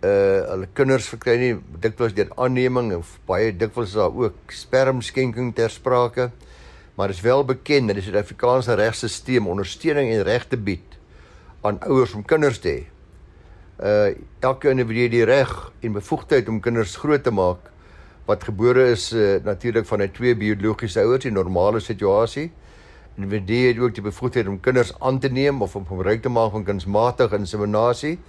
uh 0.03 0.39
hulle 0.51 0.67
kinders 0.75 1.07
verkry 1.07 1.35
nie 1.39 1.53
dikwels 1.79 2.15
deur 2.15 2.31
aanneming 2.35 2.91
en 2.91 3.03
baie 3.27 3.51
dikwels 3.55 3.93
is 3.93 3.99
daar 3.99 4.15
ook 4.15 4.51
spermskenking 4.51 5.53
ter 5.55 5.69
sprake 5.69 6.31
maar 6.95 7.07
dit 7.07 7.15
is 7.15 7.23
wel 7.23 7.45
bekend 7.45 7.87
dat 7.87 7.95
die 7.95 8.03
Suid-Afrikaanse 8.03 8.75
regstelsel 8.75 9.47
ondersteuning 9.47 10.11
en 10.11 10.23
regte 10.23 10.57
bied 10.57 10.97
aan 11.61 11.79
ouers 11.79 12.13
om 12.13 12.25
kinders 12.25 12.59
te 12.59 12.69
hê. 12.69 12.81
Uh 13.79 14.15
elke 14.39 14.69
individu 14.69 15.07
die 15.09 15.23
reg 15.25 15.71
en 15.81 15.93
bevoegdheid 15.93 16.49
om 16.49 16.59
kinders 16.59 16.95
groot 16.95 17.23
te 17.23 17.31
maak 17.31 17.71
wat 18.25 18.43
gebore 18.43 18.91
is 18.91 19.13
uh, 19.13 19.39
natuurlik 19.43 19.85
van 19.85 20.01
'n 20.01 20.11
twee 20.11 20.35
biologiese 20.35 20.99
ouers 20.99 21.25
in 21.25 21.33
normale 21.33 21.79
situasie 21.79 22.51
En 22.51 22.63
dit 23.15 23.49
het 23.49 23.77
ook 23.77 23.93
die 23.93 24.03
bevoegdheid 24.03 24.47
om 24.47 24.59
kinders 24.59 24.93
aan 24.99 25.19
te 25.19 25.29
neem 25.29 25.61
of 25.61 25.75
om 25.75 25.85
gebruik 25.85 26.21
te 26.21 26.29
maak 26.29 26.51
van 26.51 26.63
kunsmatige 26.63 27.37
inseminasie 27.37 28.19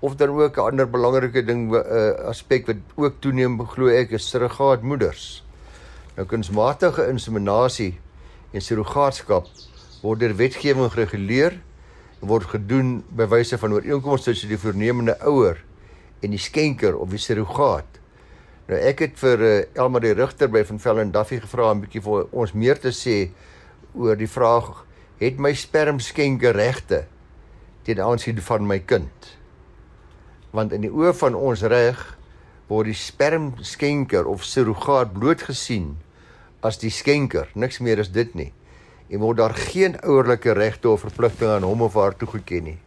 of 0.00 0.16
dan 0.16 0.28
ook 0.28 0.56
'n 0.56 0.60
ander 0.60 0.90
belangrike 0.90 1.44
ding 1.44 1.70
'n 1.70 1.74
uh, 1.74 2.26
aspek 2.28 2.66
wat 2.66 2.76
ook 2.94 3.14
toeneem 3.18 3.66
glo 3.66 3.86
ek 3.86 4.10
is 4.10 4.28
surrogaatmoeders. 4.28 5.44
Nou 6.16 6.26
kunsmatige 6.26 7.08
inseminasie 7.08 8.00
en 8.52 8.60
surrogaatskap 8.60 9.46
word 10.02 10.20
deur 10.20 10.36
wetgewing 10.36 10.90
gereguleer 10.92 11.60
en 12.20 12.28
word 12.28 12.44
gedoen 12.44 13.04
by 13.08 13.26
wyse 13.26 13.58
van 13.58 13.72
ooreenkoms 13.72 14.22
tussen 14.22 14.48
die 14.48 14.58
voornemende 14.58 15.16
ouer 15.20 15.64
en 16.20 16.30
die 16.30 16.38
skenker 16.38 16.96
of 16.96 17.08
die 17.08 17.18
surrogaat. 17.18 18.00
Nou 18.66 18.78
ek 18.80 18.98
het 18.98 19.18
vir 19.18 19.40
uh, 19.40 19.64
Elmarie 19.74 20.14
die 20.14 20.20
Rigter 20.22 20.48
by 20.48 20.64
van 20.64 20.78
Velden 20.80 21.10
Duffy 21.12 21.40
gevra 21.40 21.70
om 21.70 21.78
'n 21.78 21.80
bietjie 21.80 22.02
vir 22.02 22.26
ons 22.32 22.52
meer 22.52 22.78
te 22.78 22.92
sê 22.92 23.30
oor 23.94 24.18
die 24.18 24.30
vraag 24.30 24.84
het 25.20 25.38
my 25.38 25.54
spermskenker 25.56 26.56
regte 26.56 27.04
teen 27.86 28.00
aansien 28.02 28.40
van 28.42 28.66
my 28.66 28.78
kind? 28.82 29.30
Want 30.54 30.72
in 30.72 30.84
die 30.86 30.92
oë 30.92 31.14
van 31.18 31.34
ons 31.38 31.64
reg 31.66 32.00
word 32.70 32.88
die 32.88 32.96
spermskenker 32.98 34.28
of 34.30 34.44
surrogaat 34.46 35.12
bloot 35.16 35.44
gesien 35.48 35.94
as 36.64 36.78
die 36.80 36.92
skenker, 36.92 37.50
niks 37.54 37.80
meer 37.84 38.00
as 38.00 38.10
dit 38.12 38.30
nie. 38.38 38.50
En 39.12 39.20
word 39.20 39.42
daar 39.42 39.54
geen 39.58 39.98
ouerlike 40.00 40.54
regte 40.56 40.88
of 40.88 41.04
verpligtinge 41.04 41.58
aan 41.58 41.66
hom 41.68 41.84
of 41.84 41.98
haar 42.00 42.16
toegeken 42.16 42.70
nie. 42.70 42.78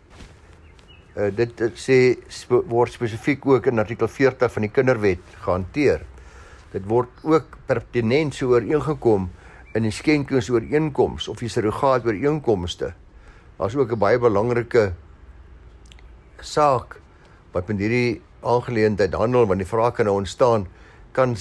Uh 1.18 1.30
dit, 1.34 1.54
dit 1.58 1.78
sê 1.82 1.98
sp 2.30 2.64
word 2.70 2.94
spesifiek 2.94 3.46
ook 3.46 3.70
in 3.70 3.82
artikel 3.82 4.10
40 4.10 4.54
van 4.54 4.66
die 4.66 4.74
Kinderwet 4.74 5.38
gehanteer. 5.46 6.04
Dit 6.74 6.88
word 6.90 7.10
ook 7.24 7.58
pertinent 7.70 8.36
so 8.36 8.56
ooreengekom 8.56 9.30
in 9.77 9.86
die 9.86 9.93
skenkingsooreenkoms 9.93 11.27
of 11.31 11.41
die 11.43 11.51
surrogaat 11.51 12.05
ooreenkomste. 12.07 12.93
Daar's 13.57 13.75
ook 13.75 13.91
'n 13.91 14.00
baie 14.00 14.19
belangrike 14.19 14.93
saak 16.41 17.00
wat 17.51 17.67
met 17.67 17.79
hierdie 17.79 18.22
aangeleentheid 18.41 19.13
handel 19.13 19.46
want 19.46 19.60
die 19.60 19.67
vraag 19.67 19.93
kan 19.93 20.05
nou 20.05 20.17
ontstaan 20.17 20.67
kan 21.12 21.36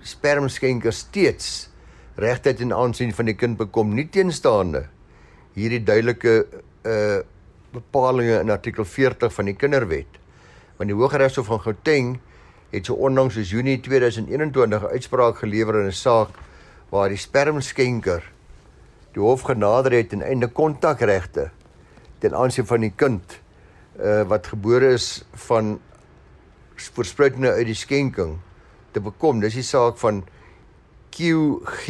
spermskenkers 0.00 0.98
steeds 0.98 1.68
regtheid 2.16 2.60
en 2.60 2.72
aansien 2.72 3.12
van 3.14 3.24
die 3.24 3.34
kind 3.34 3.56
bekom 3.56 3.94
nie 3.94 4.08
teenstaande 4.08 4.86
hierdie 5.54 5.84
duidelike 5.84 6.46
uh 6.84 7.20
bepalinge 7.72 8.40
in 8.40 8.50
artikel 8.50 8.84
40 8.84 9.32
van 9.32 9.44
die 9.44 9.54
Kinderwet. 9.54 10.18
Want 10.76 10.90
die 10.90 10.96
Hooggeregshof 10.98 11.46
van 11.46 11.60
Gauteng 11.62 12.16
het 12.72 12.86
so 12.86 12.94
onlangs 12.94 13.34
soos 13.34 13.50
Junie 13.50 13.80
2021 13.80 14.82
'n 14.82 14.90
uitspraak 14.90 15.38
gelewer 15.38 15.80
in 15.80 15.86
'n 15.86 15.92
saak 15.92 16.28
waar 16.90 17.08
die 17.08 17.20
spermskenker 17.20 18.24
die 19.14 19.22
hof 19.22 19.42
genader 19.48 19.92
het 19.92 20.12
en 20.14 20.22
einde 20.22 20.48
kontakregte 20.48 21.50
ten 22.22 22.34
aansien 22.36 22.66
van 22.66 22.80
die 22.86 22.94
kind 22.96 23.40
uh 24.00 24.22
wat 24.30 24.46
gebore 24.52 24.88
is 24.94 25.24
van 25.48 25.80
voorspruitende 26.80 27.50
uit 27.52 27.66
die 27.68 27.76
skenking 27.76 28.38
te 28.94 29.00
bekom. 29.04 29.40
Dis 29.40 29.54
die 29.58 29.66
saak 29.66 29.98
van 30.00 30.24
QG 31.10 31.86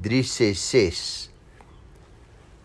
366 0.00 1.32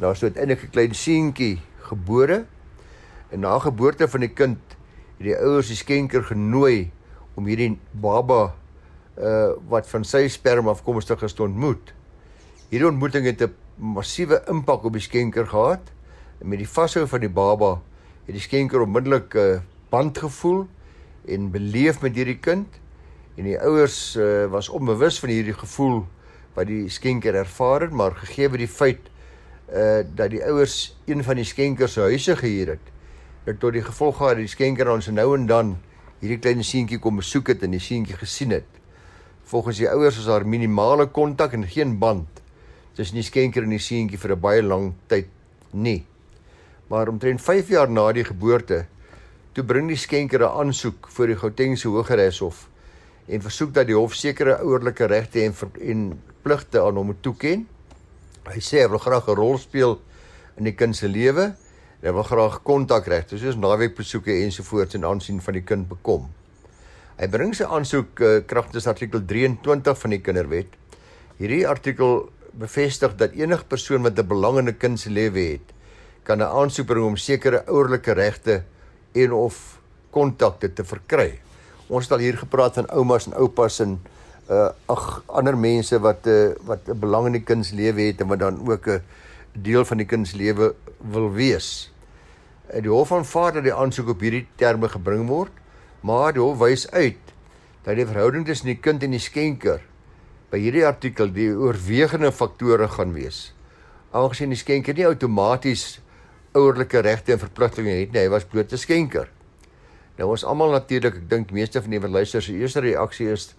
Daar 0.00 0.16
is 0.16 0.22
uiteindelik 0.22 0.62
'n 0.62 0.70
klein 0.70 0.94
seentjie 0.94 1.60
gebore. 1.78 2.44
En 3.28 3.40
na 3.40 3.58
geboorte 3.58 4.08
van 4.08 4.20
die 4.20 4.32
kind 4.32 4.58
het 5.16 5.26
die 5.26 5.36
ouers 5.36 5.66
die 5.66 5.76
skenker 5.76 6.22
genooi 6.22 6.90
om 7.34 7.44
hierdie 7.44 7.78
baba 7.90 8.54
uh 9.18 9.52
wat 9.68 9.88
van 9.88 10.04
sy 10.04 10.28
sperm 10.28 10.68
afkomstig 10.68 11.22
is 11.22 11.32
te 11.32 11.42
ontmoet. 11.42 11.92
Hierdie 12.68 12.88
ontmoeting 12.88 13.24
het 13.26 13.42
'n 13.42 13.54
massiewe 13.76 14.42
impak 14.48 14.84
op 14.84 14.92
die 14.92 15.02
skenker 15.02 15.46
gehad 15.46 15.92
en 16.40 16.48
met 16.48 16.58
die 16.58 16.68
vashou 16.68 17.06
van 17.06 17.20
die 17.20 17.28
baba 17.28 17.80
het 18.24 18.34
die 18.34 18.40
skenker 18.40 18.80
onmiddellik 18.80 19.34
'n 19.34 19.38
uh, 19.38 19.54
eh, 19.54 19.60
band 19.90 20.18
gevoel 20.18 20.66
en 21.24 21.50
beleef 21.50 22.00
met 22.00 22.14
hierdie 22.14 22.38
kind 22.38 22.68
en 23.36 23.44
die 23.44 23.60
ouers 23.60 24.16
uh, 24.16 24.46
was 24.46 24.68
onbewus 24.68 25.20
van 25.20 25.28
hierdie 25.28 25.54
gevoel 25.54 26.06
wat 26.54 26.66
die 26.66 26.88
skenker 26.88 27.34
ervaar 27.34 27.80
het 27.80 27.92
maar 27.92 28.16
gegee 28.16 28.48
word 28.48 28.58
die 28.58 28.68
feit 28.68 29.10
uh 29.74 30.02
dat 30.14 30.30
die 30.30 30.42
ouers 30.44 30.96
een 31.06 31.24
van 31.24 31.36
die 31.36 31.44
skenkers 31.44 31.92
se 31.92 32.00
huise 32.00 32.36
gehuur 32.36 32.74
het. 32.74 32.86
Dat 33.44 33.60
tot 33.60 33.72
die 33.72 33.82
gevolg 33.82 34.16
gehad 34.16 34.36
die 34.36 34.50
skenker 34.50 34.90
ons 34.90 35.08
nou 35.08 35.34
en 35.36 35.46
dan 35.46 35.76
hierdie 36.20 36.38
klein 36.38 36.64
seentjie 36.64 36.98
kom 36.98 37.16
besoek 37.16 37.54
het 37.54 37.62
en 37.62 37.70
die 37.70 37.80
seentjie 37.80 38.16
gesien 38.16 38.50
het. 38.50 38.68
Volgens 39.50 39.78
die 39.78 39.88
ouers 39.88 40.16
was 40.16 40.26
daar 40.26 40.46
minimale 40.46 41.06
kontak 41.06 41.52
en 41.52 41.66
geen 41.66 41.98
band 41.98 42.42
tussen 42.94 43.16
die 43.16 43.24
skenker 43.24 43.62
en 43.62 43.70
die 43.70 43.82
seentjie 43.82 44.18
vir 44.18 44.32
'n 44.36 44.40
baie 44.40 44.62
lang 44.62 44.92
tyd 45.06 45.28
nie. 45.72 46.04
Maar 46.88 47.08
omtrent 47.08 47.40
5 47.40 47.68
jaar 47.68 47.90
na 47.90 48.12
die 48.12 48.24
geboorte, 48.24 48.86
toe 49.52 49.64
bring 49.64 49.88
die 49.88 49.96
skenker 49.96 50.42
'n 50.42 50.58
aansoek 50.60 51.08
voor 51.08 51.26
die 51.26 51.36
Gautengse 51.36 51.88
Hooggeregshof 51.88 52.68
en 53.26 53.42
versoek 53.42 53.74
dat 53.74 53.86
die 53.86 53.94
hof 53.94 54.14
sekere 54.14 54.58
ouerlike 54.58 55.06
regte 55.06 55.42
en 55.42 55.54
en 55.80 56.22
pligte 56.42 56.80
aan 56.80 56.96
hom 56.96 57.06
moet 57.06 57.22
toeken. 57.22 57.66
Hy 58.48 58.60
sê 58.64 58.80
hy 58.80 58.88
wil 58.88 58.98
graag 58.98 59.28
'n 59.28 59.36
rol 59.36 59.58
speel 59.58 60.00
in 60.56 60.64
die 60.64 60.76
kind 60.76 60.96
se 60.96 61.08
lewe 61.08 61.52
en 62.00 62.08
hy 62.08 62.12
wil 62.12 62.24
graag 62.24 62.62
kontakregte 62.62 63.38
soos 63.38 63.56
naweekbesoeke 63.56 64.32
ensovoorts 64.44 64.94
in 64.94 65.04
aansien 65.04 65.40
van 65.40 65.54
die 65.54 65.64
kind 65.64 65.88
bekom. 65.88 66.30
Hy 67.20 67.28
bring 67.28 67.52
sy 67.54 67.64
aansoek 67.64 68.20
uh, 68.20 68.40
kragtens 68.48 68.86
artikel 68.86 69.20
23 69.20 69.98
van 69.98 70.10
die 70.10 70.20
Kinderwet. 70.24 70.72
Hierdie 71.36 71.66
artikel 71.68 72.30
bevestig 72.56 73.12
dat 73.20 73.36
enige 73.36 73.64
persoon 73.68 74.02
wat 74.02 74.18
'n 74.18 74.26
belang 74.26 74.58
in 74.58 74.68
'n 74.68 74.78
kind 74.78 75.00
se 75.00 75.10
lewe 75.10 75.40
het, 75.52 75.66
kan 76.24 76.38
'n 76.40 76.48
aansoek 76.48 76.86
bring 76.86 77.04
om 77.04 77.16
sekere 77.16 77.64
ouerlike 77.68 78.12
regte 78.12 78.64
en 79.12 79.32
of 79.32 79.80
kontakte 80.10 80.72
te 80.72 80.84
verkry. 80.84 81.40
Ons 81.88 82.04
het 82.04 82.12
al 82.12 82.24
hier 82.24 82.38
gepraat 82.38 82.74
van 82.74 82.88
oumas 82.88 83.26
en 83.26 83.34
oupas 83.34 83.80
en 83.80 84.00
uh 84.50 84.68
ag 84.90 85.22
ander 85.26 85.56
mense 85.56 85.98
wat 86.02 86.26
'n 86.26 86.30
uh, 86.30 86.54
wat 86.66 86.88
'n 86.88 86.98
belang 86.98 87.26
in 87.26 87.32
die 87.38 87.46
kind 87.46 87.66
se 87.66 87.74
lewe 87.74 88.02
het 88.10 88.20
en 88.20 88.28
wat 88.28 88.38
dan 88.38 88.58
ook 88.66 88.86
'n 88.88 89.02
deel 89.52 89.84
van 89.84 89.96
die 89.96 90.06
kind 90.06 90.28
se 90.28 90.36
lewe 90.36 90.74
wil 90.98 91.30
wees. 91.32 91.92
En 92.66 92.82
die 92.82 92.90
hof 92.90 93.12
aanvaar 93.12 93.52
dat 93.52 93.64
die 93.64 93.74
aansoek 93.74 94.08
op 94.08 94.20
hierdie 94.20 94.46
terme 94.56 94.88
gebring 94.88 95.28
word, 95.28 95.52
maar 96.00 96.32
die 96.32 96.42
hof 96.42 96.58
wys 96.58 96.90
uit 96.90 97.18
dat 97.82 97.96
die 97.96 98.06
verhouding 98.06 98.46
tussen 98.46 98.66
die 98.66 98.80
kind 98.80 99.02
en 99.02 99.10
die 99.10 99.22
skenker 99.22 99.80
by 100.50 100.58
hierdie 100.58 100.86
artikel 100.86 101.32
die 101.32 101.50
oorwegende 101.54 102.32
faktore 102.32 102.88
gaan 102.88 103.12
wees. 103.12 103.54
Aangesien 104.10 104.50
die 104.50 104.58
skenker 104.58 104.94
nie 104.94 105.06
outomaties 105.06 106.00
ouerlike 106.52 107.00
regte 107.00 107.32
en 107.32 107.38
verpligtinge 107.38 107.90
het 107.90 108.12
nie. 108.12 108.20
Hy 108.20 108.28
was 108.28 108.44
bloot 108.44 108.72
'n 108.72 108.78
skenker. 108.78 109.30
Nou 110.18 110.30
ons 110.30 110.44
almal 110.44 110.70
natuurlik, 110.70 111.14
ek 111.14 111.28
dink 111.30 111.52
meeste 111.52 111.80
van 111.82 111.90
die 111.90 112.00
wat 112.00 112.10
luister 112.10 112.42
se 112.42 112.52
eerste 112.52 112.80
reaksie 112.80 113.30
is 113.30 113.54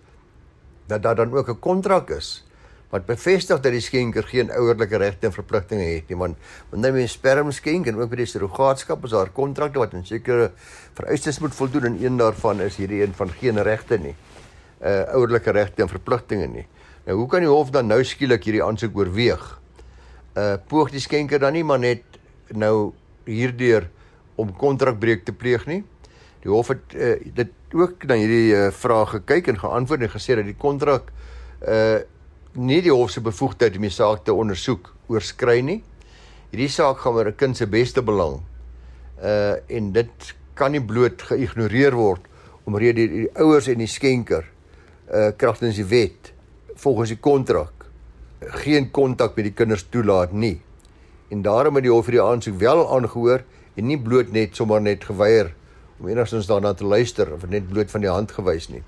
dat 0.91 1.03
daar 1.03 1.15
dan 1.23 1.33
ook 1.33 1.49
'n 1.49 1.59
kontrak 1.59 2.09
is 2.09 2.43
wat 2.91 3.07
bevestig 3.07 3.61
dat 3.63 3.71
die 3.71 3.83
skenker 3.83 4.25
geen 4.27 4.51
ouerlike 4.51 4.99
regte 4.99 5.29
en 5.29 5.33
verpligtinge 5.33 5.85
het 5.93 6.09
nie. 6.11 6.17
Want 6.17 6.35
wanneer 6.69 6.99
'n 6.99 7.07
sperm 7.07 7.51
skenk 7.51 7.87
en 7.87 7.95
ook 7.95 8.09
by 8.09 8.15
die 8.15 8.25
surrogaatskap 8.25 9.03
is 9.03 9.11
daar 9.11 9.29
kontrakte 9.29 9.79
wat 9.79 9.93
in 9.93 10.05
sekere 10.05 10.51
vereistes 10.93 11.39
moet 11.39 11.55
voldoen 11.55 11.85
en 11.85 12.03
een 12.03 12.17
daarvan 12.17 12.61
is 12.61 12.75
hierdie 12.75 13.03
een 13.03 13.13
van 13.13 13.29
geen 13.29 13.63
regte 13.63 13.97
nie. 13.97 14.15
Uh 14.81 15.13
ouerlike 15.13 15.51
regte 15.51 15.81
en 15.81 15.89
verpligtinge 15.89 16.47
nie. 16.47 16.67
Nou 17.05 17.17
hoe 17.17 17.27
kan 17.27 17.39
die 17.39 17.49
hof 17.49 17.69
dan 17.69 17.87
nou 17.87 18.03
skielik 18.03 18.43
hierdie 18.43 18.63
aansoek 18.63 18.97
oorweeg? 18.97 19.59
Uh 20.35 20.55
poog 20.67 20.91
die 20.91 20.99
skenker 20.99 21.39
dan 21.39 21.53
nie 21.53 21.63
maar 21.63 21.79
net 21.79 22.03
nou 22.47 22.93
hierdeur 23.25 23.89
om 24.35 24.51
kontrakbreuk 24.53 25.25
te 25.25 25.31
pleeg 25.33 25.65
nie. 25.65 25.83
Die 26.41 26.51
hof 26.51 26.71
het 26.73 26.95
uh, 26.95 27.15
dit 27.37 27.51
ook 27.77 28.03
na 28.09 28.17
hierdie 28.17 28.55
uh, 28.55 28.71
vraag 28.73 29.15
gekyk 29.17 29.51
en 29.51 29.59
geantwoord 29.61 30.07
en 30.07 30.13
gesê 30.15 30.35
dat 30.39 30.47
die 30.49 30.57
kontrak 30.57 31.13
uh 31.61 32.01
nie 32.51 32.81
die 32.83 32.91
hof 32.91 33.13
se 33.13 33.21
bevoegdheid 33.23 33.77
om 33.79 33.85
die 33.85 33.93
saak 33.95 34.25
te 34.27 34.33
ondersoek 34.35 34.89
oorskry 35.07 35.61
nie. 35.63 35.77
Hierdie 36.51 36.67
saak 36.67 36.97
gaan 36.99 37.15
oor 37.15 37.29
'n 37.29 37.37
kind 37.39 37.57
se 37.57 37.67
beste 37.67 38.01
belang. 38.03 38.41
Uh 39.23 39.55
en 39.71 39.93
dit 39.95 40.33
kan 40.53 40.71
nie 40.71 40.83
bloot 40.83 41.21
geïgnoreer 41.21 41.95
word 41.95 42.27
omrede 42.67 43.07
die, 43.07 43.07
die 43.23 43.29
ouers 43.39 43.69
en 43.71 43.79
die 43.81 43.89
skenker 43.89 44.45
uh 45.11 45.31
kragtens 45.37 45.79
die 45.79 45.87
wet 45.87 46.33
volgens 46.81 47.13
die 47.13 47.19
kontrak 47.21 47.87
geen 48.63 48.91
kontak 48.91 49.35
met 49.37 49.49
die 49.49 49.55
kinders 49.55 49.85
toelaat 49.93 50.33
nie 50.33 50.59
en 51.31 51.41
daarom 51.45 51.77
het 51.77 51.85
die 51.87 51.93
hof 51.93 52.09
hierdie 52.09 52.23
aansoek 52.23 52.59
wel 52.61 52.83
aangehoor 52.83 53.43
en 53.75 53.87
nie 53.87 53.99
bloot 53.99 54.31
net 54.35 54.55
sommer 54.57 54.81
net 54.81 55.05
geweier 55.07 55.53
om 56.01 56.09
enigstens 56.09 56.49
daarna 56.49 56.73
te 56.73 56.85
luister 56.85 57.29
of 57.33 57.45
net 57.49 57.67
bloot 57.69 57.91
van 57.93 58.01
die 58.01 58.09
hand 58.09 58.31
gewys 58.33 58.67
nie. 58.73 58.81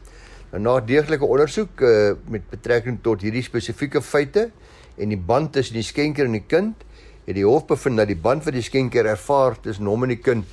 Nou 0.52 0.62
na 0.62 0.80
deeglike 0.86 1.26
ondersoek 1.26 1.82
uh, 1.86 2.14
met 2.30 2.46
betrekking 2.50 3.00
tot 3.06 3.22
hierdie 3.26 3.46
spesifieke 3.46 4.02
feite 4.02 4.50
en 4.98 5.14
die 5.14 5.18
band 5.18 5.54
tussen 5.54 5.78
die 5.78 5.86
skenker 5.86 6.26
en 6.26 6.38
die 6.38 6.46
kind, 6.46 6.84
het 7.26 7.38
die 7.38 7.46
hof 7.46 7.68
bevind 7.70 8.02
dat 8.02 8.10
die 8.10 8.20
band 8.20 8.46
wat 8.46 8.58
die 8.58 8.66
skenker 8.66 9.08
ervaar 9.10 9.58
tussen 9.62 9.90
hom 9.90 10.06
en 10.06 10.14
die 10.14 10.22
kind 10.22 10.46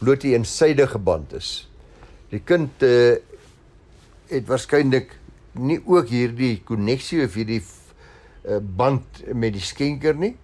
bloot 0.00 0.24
'n 0.24 0.40
eensydige 0.40 0.98
band 0.98 1.32
is. 1.32 1.68
Die 2.30 2.40
kind 2.44 2.82
uh, 2.82 3.16
het 4.28 4.46
waarskynlik 4.48 5.16
nie 5.52 5.80
ook 5.84 6.08
hierdie 6.08 6.60
koneksie 6.64 7.24
of 7.24 7.34
hierdie 7.34 7.62
uh, 7.62 8.58
band 8.60 9.24
met 9.34 9.52
die 9.52 9.64
skenker 9.64 10.14
nie. 10.14 10.36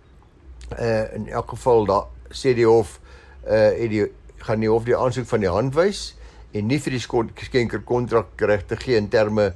Uh 0.80 1.14
in 1.14 1.28
elk 1.28 1.52
geval 1.56 1.84
daar 1.86 2.06
sê 2.32 2.54
die 2.56 2.66
hof 2.66 3.00
uh 3.44 3.72
het 3.76 3.90
die 3.90 4.06
gaan 4.44 4.60
die 4.60 4.70
hof 4.70 4.84
die 4.84 4.96
aansoek 4.96 5.26
van 5.26 5.40
die 5.40 5.52
hand 5.52 5.74
wys 5.74 6.14
en 6.54 6.68
nie 6.70 6.78
vir 6.78 6.94
die 6.96 7.02
skenker 7.02 7.82
kontrak 7.82 8.40
reg 8.40 8.66
te 8.68 8.76
gee 8.76 8.96
in 9.00 9.08
terme 9.08 9.52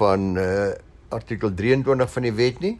van 0.00 0.36
uh 0.36 0.74
artikel 1.08 1.48
23 1.56 2.10
van 2.12 2.24
die 2.26 2.32
wet 2.36 2.58
nie. 2.60 2.74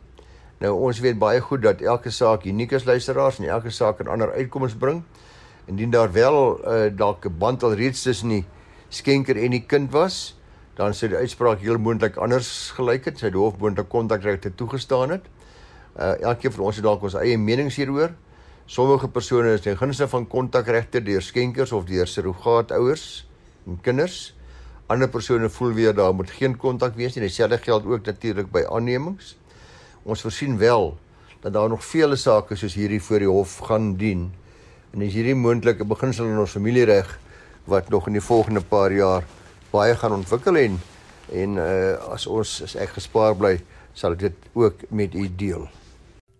Nou 0.61 0.75
ons 0.85 0.99
weet 1.01 1.17
baie 1.17 1.41
goed 1.41 1.63
dat 1.65 1.81
elke 1.81 2.11
saak 2.13 2.43
uniek 2.45 2.75
is 2.77 2.85
luisteraars 2.85 3.39
en 3.41 3.47
elke 3.49 3.71
saak 3.71 4.03
'n 4.05 4.09
ander 4.13 4.33
uitkoms 4.33 4.75
bring. 4.75 5.03
Indien 5.67 5.91
daar 5.91 6.13
wel 6.13 6.61
uh, 6.61 6.91
dalk 6.93 7.25
'n 7.25 7.39
band 7.39 7.63
al 7.63 7.73
reeds 7.73 8.03
tussen 8.03 8.29
die 8.29 8.45
skenker 8.89 9.37
en 9.37 9.51
die 9.51 9.65
kind 9.67 9.93
was, 9.93 10.37
dan 10.77 10.95
sou 10.95 11.09
die 11.09 11.19
uitspraak 11.19 11.61
heel 11.61 11.79
moontlik 11.79 12.17
anders 12.17 12.71
gelyk 12.77 13.05
het. 13.05 13.19
Sy 13.19 13.31
hof 13.31 13.59
moontlik 13.59 13.89
kontakregte 13.89 14.55
toegestaan 14.55 15.11
het. 15.11 15.25
Uh 15.97 16.21
elkeen 16.21 16.53
van 16.53 16.65
ons 16.65 16.77
het 16.77 16.85
dalk 16.85 17.03
ons 17.03 17.15
eie 17.15 17.39
menings 17.39 17.77
hieroor. 17.77 18.13
Sommige 18.69 19.09
persone 19.09 19.55
is 19.57 19.63
ten 19.65 19.79
gunste 19.81 20.05
van 20.13 20.27
kontakregte 20.29 21.01
deur 21.01 21.23
skenkers 21.25 21.71
of 21.73 21.87
deur 21.89 22.07
surrogaatouers 22.07 23.05
en 23.65 23.79
kinders. 23.81 24.35
Ander 24.93 25.09
persone 25.09 25.49
voel 25.49 25.73
weer 25.73 25.95
daar 25.97 26.13
moet 26.13 26.29
geen 26.37 26.57
kontak 26.57 26.99
wees 27.01 27.17
nie. 27.17 27.23
Dieselfde 27.25 27.57
geld 27.65 27.87
ook 27.89 28.05
natuurlik 28.05 28.51
by 28.53 28.67
aannemings. 28.69 29.39
Ons 30.05 30.21
voorsien 30.21 30.59
wel 30.61 30.99
dat 31.41 31.57
daar 31.57 31.73
nog 31.73 31.81
vele 31.85 32.21
sake 32.21 32.61
soos 32.61 32.77
hierdie 32.77 33.01
voor 33.01 33.25
die 33.25 33.31
hof 33.33 33.57
gaan 33.71 33.95
dien. 33.97 34.29
En 34.93 35.07
is 35.09 35.17
hierdie 35.17 35.39
moontlike 35.39 35.89
beginsel 35.89 36.29
in 36.29 36.45
ons 36.45 36.59
familiereg 36.61 37.17
wat 37.73 37.89
nog 37.89 38.13
in 38.13 38.21
die 38.21 38.25
volgende 38.29 38.61
paar 38.61 38.93
jaar 38.93 39.25
baie 39.73 39.97
gaan 39.97 40.21
ontwikkel 40.21 40.61
en 40.61 40.81
en 41.33 41.57
uh, 41.57 41.97
as 42.13 42.29
ons 42.29 42.59
as 42.69 42.77
ek 42.77 42.99
gespaar 43.01 43.33
bly, 43.37 43.57
sal 43.97 44.13
ek 44.13 44.29
dit 44.29 44.49
ook 44.53 44.89
met 44.93 45.17
u 45.17 45.29
deel. 45.41 45.69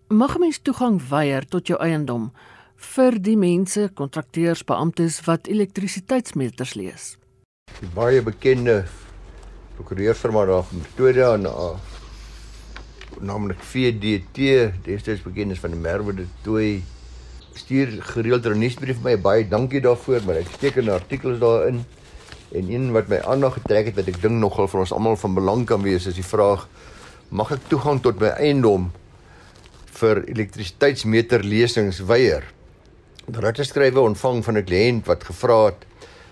Mag 0.09 0.39
mens 0.41 0.57
toegang 0.57 0.95
weier 1.05 1.45
tot 1.45 1.67
jou 1.69 1.75
eiendom 1.85 2.31
vir 2.81 3.17
die 3.21 3.35
mense, 3.37 3.83
kontrakteurs, 3.93 4.63
beamptes 4.65 5.19
wat 5.27 5.45
elektrisiteitsmeters 5.45 6.71
lees? 6.73 7.03
Die 7.77 7.89
baie 7.93 8.23
bekende 8.25 8.79
prokureursfirma 9.77 10.47
daar 10.49 10.63
van 10.65 10.81
Pretoria 10.81 11.27
en 11.37 11.45
uh, 11.45 11.67
naamlik 13.21 13.61
VDT, 13.61 14.47
destyds 14.87 15.21
bekend 15.21 15.53
is 15.53 15.61
van 15.61 15.77
die 15.77 15.81
Merwe 15.83 16.15
de 16.17 16.25
Tooi 16.41 16.81
stuur 17.53 17.99
gereeld 18.09 18.49
'n 18.49 18.57
nuusbrief 18.57 18.97
vir 18.97 19.11
my. 19.11 19.15
Baie 19.21 19.45
dankie 19.45 19.81
daarvoor, 19.81 20.25
maar 20.25 20.41
ek 20.41 20.49
steek 20.57 20.81
'n 20.81 20.89
artikel 20.89 21.37
daarin. 21.37 21.85
En 22.57 22.65
een 22.65 22.91
wat 22.91 23.09
my 23.13 23.21
aandag 23.21 23.61
getrek 23.61 23.85
het 23.85 23.95
wat 23.95 24.07
ek 24.07 24.21
dink 24.21 24.41
nogal 24.41 24.67
vir 24.67 24.79
ons 24.79 24.91
almal 24.91 25.15
van 25.15 25.33
belang 25.35 25.65
kan 25.65 25.83
wees 25.83 26.07
is 26.07 26.15
die 26.15 26.25
vraag: 26.33 26.65
Mag 27.29 27.51
ek 27.51 27.69
toegang 27.69 28.01
tot 28.01 28.19
my 28.19 28.33
eiendom 28.41 28.89
vir 29.99 30.23
elektrisiteitsmeterlesings 30.31 32.01
weier? 32.09 32.47
Daar 33.29 33.51
het 33.51 33.61
skrywe 33.65 34.01
ontvang 34.01 34.43
van 34.45 34.57
'n 34.57 34.65
kliënt 34.65 35.05
wat 35.05 35.23
gevra 35.23 35.65
het. 35.65 35.85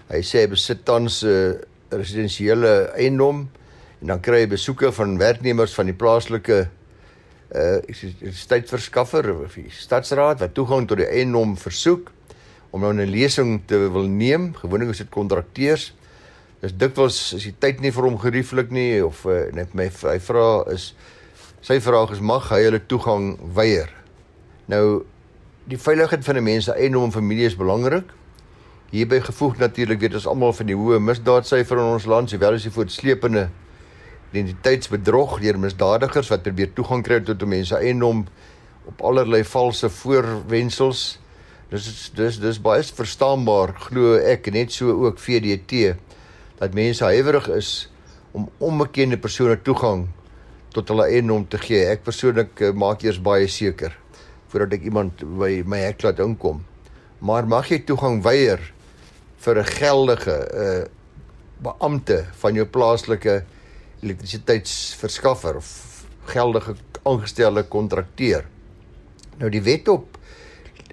Hy 0.10 0.22
sê 0.24 0.42
hy 0.42 0.48
besit 0.48 0.86
tans 0.86 1.24
'n 1.24 1.60
residensiële 1.90 2.92
eiendom 2.96 3.50
en 4.02 4.08
dan 4.08 4.20
kry 4.20 4.40
hy 4.42 4.48
besoeke 4.48 4.92
van 4.92 5.18
werknemers 5.18 5.74
van 5.74 5.86
die 5.86 5.98
plaaslike 5.98 6.70
uh 7.56 7.80
staatsverskaffer 8.32 9.30
of 9.46 9.54
die 9.56 9.72
stadsraad 9.72 10.40
wat 10.40 10.54
toegang 10.54 10.88
tot 10.88 10.98
die 10.98 11.08
eiendom 11.08 11.56
versoek 11.58 12.12
om 12.72 12.82
nou 12.82 12.94
'n 12.94 13.10
lesing 13.10 13.62
te 13.66 13.78
wil 13.92 14.08
neem. 14.08 14.54
Gewoonlik 14.56 14.90
is 14.90 14.98
dit 14.98 15.10
kontrakteurs. 15.10 15.94
Dis 16.60 16.74
dikwels 16.74 17.34
is 17.34 17.44
die 17.44 17.56
tyd 17.60 17.80
nie 17.80 17.92
vir 17.92 18.04
hom 18.04 18.18
gerieflik 18.18 18.72
nie 18.72 19.04
of 19.06 19.26
uh, 19.26 19.52
net 19.54 19.74
my 19.74 19.90
hy 19.90 20.20
vra 20.20 20.66
is 20.74 20.94
sy 21.62 21.80
vraag 21.82 22.14
is 22.16 22.22
mag 22.22 22.50
hy 22.52 22.62
hulle 22.68 22.80
toegang 22.86 23.36
weier. 23.58 23.90
Nou 24.70 25.06
die 25.68 25.80
veiligheid 25.80 26.24
van 26.24 26.38
'n 26.38 26.44
mens 26.44 26.66
se 26.66 26.74
eiendom 26.74 27.04
en 27.04 27.12
familie 27.12 27.46
is 27.46 27.56
belangrik. 27.56 28.12
Hierby 28.90 29.20
gevoeg 29.20 29.58
natuurlik 29.58 30.00
weet 30.00 30.14
ons 30.14 30.28
almal 30.28 30.54
van 30.54 30.66
die 30.66 30.76
hoë 30.76 31.00
misdaadsyfer 31.00 31.78
in 31.78 31.94
ons 31.94 32.06
land, 32.06 32.30
sowel 32.30 32.54
as 32.54 32.64
die 32.64 32.72
voortsleepende 32.72 33.50
identiteitsbedrog 34.32 35.40
deur 35.40 35.60
misdadigers 35.60 36.30
wat 36.30 36.44
probeer 36.44 36.74
toegang 36.74 37.04
kry 37.04 37.20
tot 37.20 37.46
mense 37.46 37.76
eiendom 37.76 38.26
op 38.86 39.02
allerlei 39.02 39.44
valse 39.44 39.90
voorwendsels. 39.90 41.20
Dis 41.70 42.12
dis 42.16 42.40
dis 42.40 42.62
baie 42.62 42.84
verstaanbaar 42.84 43.74
glo 43.90 44.16
ek 44.16 44.52
net 44.52 44.72
so 44.72 44.92
ook 45.04 45.20
VDT 45.20 45.98
dat 46.60 46.74
mense 46.74 47.04
huiwerig 47.04 47.50
is 47.50 47.90
om 48.32 48.50
onbekende 48.58 49.18
persone 49.18 49.62
toegang 49.62 50.08
tot 50.78 50.94
hulle 50.94 51.08
eiendom 51.10 51.48
te 51.50 51.58
gee. 51.62 51.82
Ek 51.90 52.06
persoonlik 52.06 52.62
uh, 52.62 52.74
maak 52.78 53.02
eers 53.06 53.18
baie 53.24 53.48
seker 53.50 53.96
voordat 54.52 54.78
ek 54.78 54.86
iemand 54.88 55.24
by 55.40 55.64
my 55.68 55.82
hek 55.82 56.06
laat 56.06 56.22
inkom. 56.24 56.62
Maar 57.20 57.50
mag 57.50 57.72
jy 57.72 57.82
toegang 57.84 58.22
weier 58.24 58.62
vir 59.42 59.60
'n 59.64 59.72
geldige 59.74 60.38
uh 60.54 60.86
beampte 61.58 62.20
van 62.38 62.54
jou 62.54 62.66
plaaslike 62.70 63.40
elektrisiteitsverskaffer 64.06 65.58
of 65.58 65.70
geldige 66.30 66.76
aangestelde 67.02 67.64
kontrakteur. 67.64 68.46
Nou 69.40 69.50
die 69.50 69.64
wet 69.66 69.88
op 69.90 70.20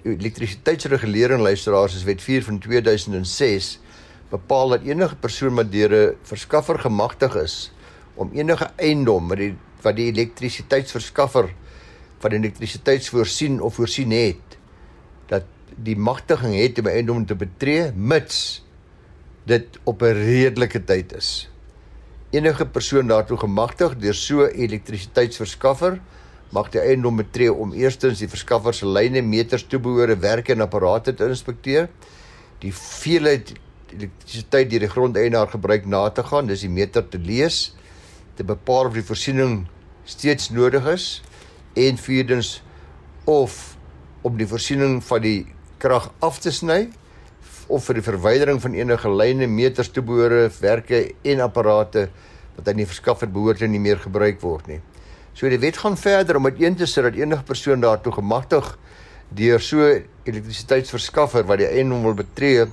elektrisiteitsregulering 0.01 1.41
luisteraars 1.41 1.99
is 1.99 2.07
wet 2.09 2.21
4 2.21 2.43
van 2.49 2.57
2006 2.59 3.79
bepaal 4.33 4.73
dat 4.73 4.89
enige 4.89 5.15
persoon 5.21 5.55
wat 5.55 5.71
deur 5.71 5.93
'n 5.93 6.15
verskaffer 6.23 6.79
gemagtig 6.79 7.35
is 7.35 7.71
om 8.15 8.31
enige 8.33 8.71
eiendom 8.75 9.27
wat 9.27 9.37
die 9.37 9.55
wat 9.85 9.97
die 9.99 10.09
elektrisiteitsverskaffer 10.11 11.51
van 12.23 12.37
elektrisiteitsvoorsien 12.39 13.61
of 13.61 13.79
voorsien 13.79 14.13
het 14.15 14.59
dat 15.31 15.47
die 15.75 15.97
magtiging 15.97 16.55
het 16.57 16.79
om 16.81 16.91
eiendom 16.91 17.25
te 17.25 17.37
betree 17.37 17.91
mits 17.95 18.63
dit 19.45 19.79
op 19.83 20.01
'n 20.01 20.17
redelike 20.25 20.83
tyd 20.83 21.13
is 21.13 21.49
enige 22.35 22.65
persoon 22.65 23.07
daartoe 23.07 23.37
gemagtig 23.37 23.95
deur 24.01 24.17
so 24.17 24.45
elektrisiteitsverskaffer 24.45 25.99
mag 26.55 26.69
die 26.73 26.81
eiendom 26.81 27.19
betree 27.19 27.51
om 27.51 27.73
eerstens 27.75 28.21
die 28.21 28.29
verskaffer 28.31 28.75
se 28.75 28.87
lyne, 28.87 29.21
meters, 29.25 29.65
toebehore, 29.67 30.17
werke 30.21 30.53
en 30.53 30.63
apparate 30.65 31.13
te 31.17 31.27
inspekteer. 31.27 31.89
Die 32.63 32.73
veelheid 32.75 33.53
elektrisiteit 33.95 34.69
deur 34.71 34.85
die 34.85 34.91
grondeienaar 34.91 35.51
gebruik 35.51 35.87
na 35.89 36.07
te 36.09 36.23
gaan, 36.27 36.49
dis 36.49 36.65
die 36.65 36.71
meter 36.71 37.05
te 37.07 37.19
lees, 37.21 37.75
te 38.35 38.43
bepaal 38.43 38.89
of 38.89 38.97
die 38.97 39.05
voorsiening 39.05 39.63
steeds 40.05 40.51
nodig 40.53 40.85
is 40.85 41.07
en 41.73 41.97
vierdens 41.97 42.61
of 43.25 43.75
om 44.25 44.37
die 44.37 44.47
voorsiening 44.47 45.01
van 45.05 45.21
die 45.21 45.39
krag 45.81 46.11
af 46.23 46.39
te 46.41 46.53
sny 46.53 46.85
of 47.67 47.87
vir 47.87 47.97
die 47.97 48.05
verwydering 48.05 48.59
van 48.61 48.75
enige 48.77 49.09
lyne, 49.09 49.47
meters, 49.49 49.89
toebehore, 49.89 50.49
werke 50.61 51.01
en 51.25 51.41
apparate 51.41 52.07
wat 52.55 52.69
aan 52.69 52.79
die 52.79 52.87
verskaffer 52.87 53.29
behoort 53.31 53.63
en 53.65 53.73
nie 53.73 53.81
meer 53.81 53.97
gebruik 54.01 54.37
word 54.43 54.69
nie. 54.69 54.79
So 55.35 55.49
die 55.51 55.59
wet 55.59 55.81
gaan 55.81 55.97
verder 55.99 56.37
om 56.39 56.47
uiteen 56.47 56.77
te 56.79 56.87
sit 56.87 57.03
dat 57.03 57.17
enige 57.19 57.43
persoon 57.43 57.81
daartoe 57.83 58.13
gemagtig 58.21 58.69
deur 59.35 59.59
so 59.59 59.89
elektrisiteitsverskaffer 60.29 61.47
wat 61.49 61.59
die 61.63 61.67
eiendom 61.67 62.05
wil 62.05 62.15
betree 62.21 62.67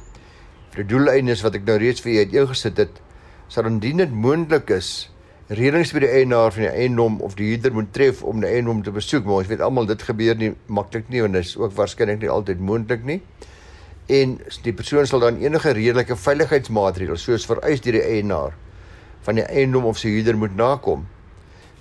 vir 0.73 0.85
die 0.85 0.91
doeleindes 0.93 1.43
wat 1.43 1.57
ek 1.59 1.65
nou 1.67 1.79
reeds 1.81 2.05
vir 2.05 2.13
julle 2.13 2.29
uiteengesit 2.29 2.79
het, 2.85 3.01
sal 3.49 3.67
indien 3.69 4.05
dit 4.05 4.13
moontlik 4.13 4.71
is 4.77 4.93
redings 5.59 5.93
by 5.93 6.01
die 6.05 6.11
eienaar 6.21 6.53
van 6.55 6.67
die 6.67 6.73
eiendom 6.73 7.21
of 7.21 7.35
die 7.37 7.51
huurder 7.51 7.73
moet 7.77 7.93
tref 7.93 8.23
om 8.23 8.41
die 8.41 8.49
eiendom 8.49 8.83
te 8.83 8.93
besoek, 8.95 9.25
maar 9.25 9.43
ons 9.43 9.51
weet 9.51 9.61
almal 9.61 9.87
dit 9.87 10.03
gebeur 10.03 10.37
nie 10.39 10.53
maklik 10.67 11.09
nie 11.13 11.23
en 11.25 11.33
dit 11.33 11.45
is 11.45 11.57
ook 11.61 11.75
waarskynlik 11.77 12.23
nie 12.23 12.31
altyd 12.33 12.61
moontlik 12.61 13.05
nie 13.05 13.21
en 14.13 14.37
die 14.65 14.75
persoon 14.75 15.07
sal 15.07 15.23
dan 15.23 15.39
enige 15.41 15.73
redelike 15.77 16.17
veiligheidsmaatreëls 16.19 17.25
soos 17.27 17.47
vereis 17.47 17.83
deur 17.85 17.97
die 17.99 18.05
eienaar 18.05 18.57
van 19.27 19.39
die 19.39 19.47
eiendom 19.47 19.87
of 19.87 20.01
sy 20.01 20.11
huurder 20.11 20.37
moet 20.39 20.57
nakom. 20.59 21.05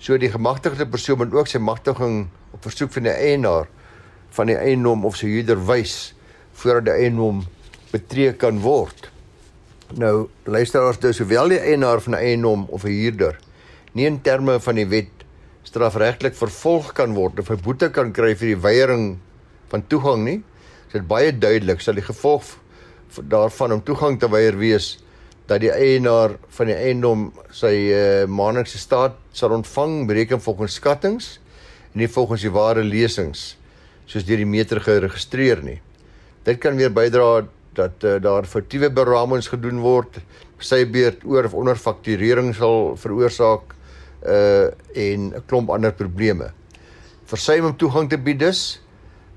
So 0.01 0.17
die 0.21 0.29
gemagtigde 0.29 0.85
persoon 0.85 1.17
moet 1.23 1.33
ook 1.33 1.49
sy 1.49 1.61
magtiging 1.61 2.27
op 2.53 2.61
versoek 2.65 2.93
van 2.93 3.09
die 3.09 3.15
eienaar 3.15 3.69
van 4.37 4.51
die 4.51 4.57
eiendom 4.57 5.05
of 5.05 5.17
sy 5.19 5.31
huurder 5.31 5.59
wys 5.67 6.13
voordat 6.61 6.91
die 6.91 7.07
eiendom 7.07 7.41
betree 7.91 8.33
kan 8.37 8.61
word. 8.63 9.09
Nou 9.97 10.29
luisteraars, 10.45 11.01
dis 11.01 11.19
sowel 11.19 11.51
die 11.51 11.59
eienaar 11.59 11.99
van 12.01 12.15
'n 12.15 12.21
eiendom 12.21 12.67
of 12.69 12.85
'n 12.85 12.93
huurder 12.93 13.39
nie 13.93 14.05
in 14.05 14.21
terme 14.21 14.59
van 14.59 14.75
die 14.75 14.87
wet 14.87 15.25
strafregtelik 15.63 16.35
vervolg 16.35 16.93
kan 16.93 17.13
word 17.13 17.39
of 17.39 17.51
'n 17.51 17.61
boete 17.63 17.89
kan 17.89 18.13
kry 18.13 18.35
vir 18.35 18.55
die 18.55 18.61
weiering 18.61 19.19
van 19.69 19.87
toegang 19.87 20.23
nie 20.25 20.41
Dit 20.91 21.07
baie 21.07 21.31
duidelik 21.31 21.79
sal 21.79 21.95
die 21.95 22.03
gevolg 22.03 22.57
daarvan 23.31 23.77
om 23.77 23.83
toegang 23.83 24.17
te 24.19 24.27
weier 24.31 24.57
wees 24.59 24.97
dat 25.47 25.63
die 25.63 25.71
eienaar 25.71 26.35
van 26.55 26.67
die 26.67 26.75
eiendom 26.75 27.29
sy 27.55 27.71
uh, 27.91 28.01
maandelikse 28.27 28.79
staat 28.79 29.15
sal 29.35 29.55
ontvang 29.55 30.05
bereken 30.09 30.43
volgens 30.43 30.75
skattings 30.79 31.29
en 31.91 32.03
nie 32.03 32.11
volgens 32.11 32.43
die 32.43 32.51
ware 32.51 32.83
lesings 32.83 33.53
soos 34.07 34.27
deur 34.27 34.43
die 34.43 34.47
meter 34.47 34.81
geregistreer 34.83 35.63
nie. 35.63 35.79
Dit 36.43 36.59
kan 36.63 36.75
weer 36.79 36.91
bydra 36.91 37.45
dat 37.75 38.03
uh, 38.03 38.17
daar 38.19 38.47
foutiewe 38.47 38.91
beramings 38.91 39.47
gedoen 39.51 39.79
word, 39.83 40.19
sy 40.59 40.83
beurt 40.83 41.23
oor 41.23 41.47
of 41.47 41.55
onder 41.55 41.79
fakturering 41.79 42.51
sal 42.55 42.97
veroorsaak 42.99 43.75
uh 44.25 44.69
en 44.95 45.33
'n 45.33 45.43
klomp 45.47 45.69
ander 45.69 45.93
probleme. 45.93 46.51
Versuim 47.25 47.65
om 47.65 47.77
toegang 47.77 48.09
te 48.09 48.17
bied 48.17 48.39
dus 48.39 48.81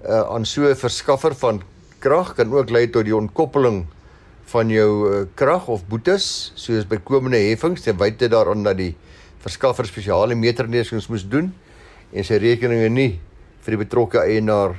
uh 0.05 0.29
aan 0.35 0.45
so 0.45 0.69
'n 0.69 0.77
verskaffer 0.77 1.35
van 1.35 1.63
krag 1.99 2.35
kan 2.35 2.53
ook 2.53 2.71
lei 2.71 2.91
tot 2.91 3.05
die 3.05 3.17
ontkoppeling 3.17 3.87
van 4.45 4.69
jou 4.69 4.91
uh, 5.09 5.27
krag 5.35 5.69
of 5.69 5.87
boetes 5.89 6.53
soos 6.55 6.85
bykomende 6.87 7.41
heffings 7.49 7.83
ten 7.83 7.97
wyte 7.97 8.29
daaraan 8.29 8.63
dat 8.63 8.77
die 8.77 8.95
verskaffer 9.41 9.87
spesiale 9.89 10.35
meternesings 10.35 11.09
moes 11.09 11.25
doen 11.29 11.55
en 12.13 12.25
sy 12.25 12.37
rekeninge 12.43 12.91
nie 12.93 13.21
vir 13.65 13.77
die 13.77 13.81
betrokke 13.81 14.21
eienaar 14.21 14.77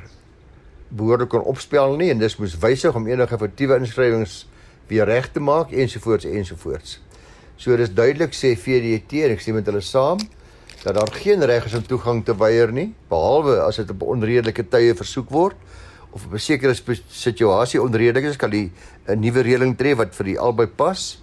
behoorlik 0.96 1.32
kon 1.34 1.48
opspel 1.50 1.98
nie 1.98 2.12
en 2.14 2.22
dis 2.22 2.38
moes 2.38 2.54
wysig 2.62 2.96
om 2.96 3.08
enige 3.10 3.40
foutiewe 3.42 3.80
inskrywings 3.82 4.44
weer 4.90 5.10
reg 5.10 5.32
te 5.34 5.42
maak 5.42 5.74
ensovoorts 5.74 6.30
ensovoorts. 6.30 7.00
So 7.58 7.76
dis 7.80 7.94
duidelik 7.94 8.36
sê 8.36 8.56
VDT 8.60 9.24
en 9.26 9.36
ek 9.36 9.44
sê 9.44 9.54
met 9.56 9.66
hulle 9.70 9.82
saam 9.82 10.20
dat 10.84 10.98
daar 10.98 11.12
geen 11.16 11.42
reg 11.48 11.66
is 11.66 11.74
om 11.74 11.86
toegang 11.88 12.20
te 12.26 12.36
weier 12.38 12.72
nie 12.76 12.92
behalwe 13.10 13.62
as 13.64 13.80
dit 13.82 13.90
op 13.96 14.04
onredelike 14.06 14.68
tye 14.70 14.94
versoek 14.98 15.32
word 15.34 15.56
of 16.16 16.26
op 16.28 16.34
'n 16.34 16.40
sekere 16.40 16.76
situasie 17.10 17.82
onredelik 17.82 18.24
is, 18.24 18.38
kan 18.38 18.50
die 18.50 18.72
'n 19.08 19.20
nuwe 19.20 19.42
reëling 19.42 19.76
tref 19.78 19.98
wat 19.98 20.16
vir 20.16 20.26
die 20.26 20.40
albei 20.40 20.68
pas. 20.68 21.22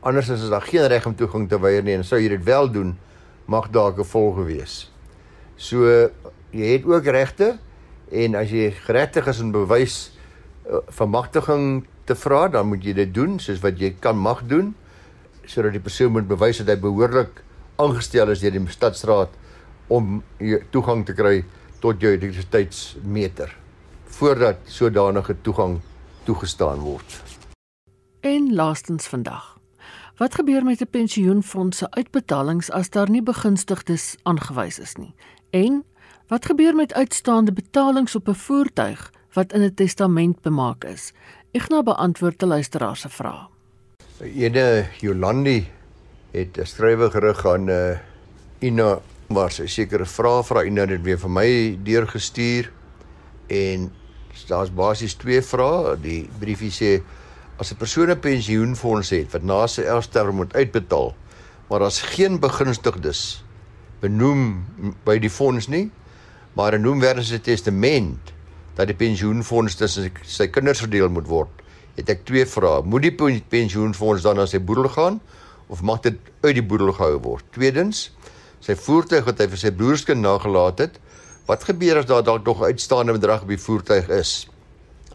Anders 0.00 0.28
is 0.28 0.48
daar 0.48 0.62
geen 0.62 0.86
reg 0.86 1.06
om 1.06 1.14
toegang 1.14 1.48
te 1.48 1.60
weier 1.60 1.82
nie 1.82 1.94
en 1.94 2.04
sou 2.04 2.18
jy 2.18 2.28
dit 2.28 2.44
wel 2.44 2.70
doen, 2.70 2.98
mag 3.46 3.70
daar 3.70 3.92
gevolge 3.92 4.44
wees. 4.44 4.90
So 5.56 6.10
jy 6.50 6.66
het 6.72 6.84
ook 6.84 7.04
regte 7.04 7.58
en 8.10 8.34
as 8.34 8.50
jy 8.50 8.70
geregtig 8.70 9.26
is 9.26 9.40
om 9.40 9.52
bewys 9.52 10.10
uh, 10.70 10.78
van 10.88 11.08
magtiging 11.10 11.86
te 12.04 12.14
vra, 12.14 12.48
dan 12.48 12.66
moet 12.66 12.84
jy 12.84 12.92
dit 12.92 13.14
doen 13.14 13.38
soos 13.38 13.60
wat 13.60 13.78
jy 13.78 13.94
kan 14.00 14.16
mag 14.16 14.42
doen 14.46 14.74
sodat 15.48 15.72
die 15.72 15.82
persoon 15.82 16.12
moet 16.12 16.28
bewys 16.28 16.60
dat 16.60 16.74
hy 16.74 16.76
behoorlik 16.82 17.42
aangestel 17.80 18.30
is 18.34 18.42
deur 18.44 18.54
die 18.56 18.64
stadsraad 18.68 19.34
om 19.88 20.22
toegang 20.74 21.04
te 21.08 21.14
kry 21.16 21.44
tot 21.80 22.02
jou 22.02 22.12
elektrisiteitsmeter 22.12 23.54
voordat 24.18 24.64
sodanige 24.66 25.36
toegang 25.46 25.78
toegestaan 26.26 26.82
word. 26.82 27.22
En 28.20 28.54
laastens 28.54 29.06
vandag. 29.06 29.56
Wat 30.18 30.34
gebeur 30.34 30.64
met 30.64 30.80
'n 30.80 30.90
pensioenfonds 30.90 31.78
se 31.78 31.90
uitbetalings 31.90 32.70
as 32.70 32.90
daar 32.90 33.10
nie 33.10 33.22
begunstigdes 33.22 34.16
aangewys 34.22 34.78
is 34.78 34.94
nie? 34.96 35.14
En 35.50 35.84
wat 36.26 36.46
gebeur 36.46 36.74
met 36.74 36.94
uitstaande 36.94 37.52
betalings 37.52 38.14
op 38.14 38.28
'n 38.28 38.34
voertuig 38.34 39.12
wat 39.32 39.52
in 39.52 39.62
'n 39.62 39.74
testament 39.74 40.40
bemaak 40.40 40.84
is? 40.84 41.12
Ignas 41.52 41.82
beantwoord 41.82 42.42
'n 42.42 42.46
luisteraar 42.46 42.96
se 42.96 43.08
vraag. 43.08 43.57
Ene 44.18 44.88
Jolandi 44.98 45.62
het 46.32 46.58
'n 46.58 46.66
skrywe 46.66 47.10
gerig 47.10 47.46
aan 47.46 47.68
uh, 47.70 47.98
Ina 48.58 48.98
waar 49.28 49.52
sy 49.52 49.66
sekere 49.66 50.06
vrae 50.06 50.42
vra 50.42 50.64
Ina 50.66 50.86
het 50.90 51.04
weer 51.06 51.18
vir 51.18 51.30
my 51.30 51.78
deurgestuur 51.86 52.66
en 53.46 53.92
daar's 54.48 54.74
basies 54.74 55.14
twee 55.14 55.38
vrae. 55.42 55.94
Die 56.02 56.28
briefie 56.40 56.70
sê 56.70 57.02
as 57.58 57.70
'n 57.70 57.78
persoon 57.78 58.10
'n 58.10 58.18
pensioenfonds 58.18 59.10
het 59.10 59.30
wat 59.32 59.42
na 59.42 59.66
sy 59.66 59.86
sterwe 60.02 60.32
moet 60.32 60.54
uitbetaal, 60.54 61.14
maar 61.70 61.78
daar's 61.78 62.02
geen 62.02 62.40
begunstigdes 62.40 63.44
benoem 64.00 64.66
by 65.04 65.18
die 65.18 65.30
fonds 65.30 65.68
nie, 65.68 65.90
maar 66.54 66.72
er 66.72 66.80
noem 66.80 67.00
word 67.00 67.30
'n 67.32 67.40
testament 67.40 68.32
dat 68.74 68.86
die 68.86 68.96
pensioenfonds 68.96 69.74
tussen 69.74 70.10
sy 70.24 70.48
kinders 70.48 70.80
verdeel 70.80 71.08
moet 71.08 71.26
word. 71.26 71.50
Het 71.98 72.14
ek 72.14 72.24
twee 72.28 72.46
vrae. 72.46 72.84
Moet 72.86 73.08
die 73.08 73.42
pensioenfonds 73.50 74.22
dan 74.22 74.38
na 74.38 74.46
sy 74.46 74.62
boedel 74.62 74.88
gaan 74.94 75.18
of 75.68 75.82
mag 75.82 76.00
dit 76.06 76.16
uit 76.46 76.54
die 76.54 76.64
boedel 76.64 76.94
gehou 76.94 77.18
word? 77.24 77.44
Tweedens, 77.52 78.08
sy 78.64 78.78
voertuig 78.78 79.26
wat 79.26 79.42
hy 79.42 79.48
vir 79.50 79.60
sy 79.66 79.74
broerskind 79.74 80.22
nagelaat 80.22 80.86
het, 80.86 81.00
Wat 81.48 81.64
gebeur 81.64 81.96
as 81.96 82.04
daar 82.04 82.24
dalk 82.24 82.44
nog 82.44 82.60
'n 82.60 82.64
uitstaande 82.64 83.12
bedrag 83.12 83.42
op 83.42 83.48
die 83.48 83.64
voertuig 83.66 84.08
is? 84.08 84.48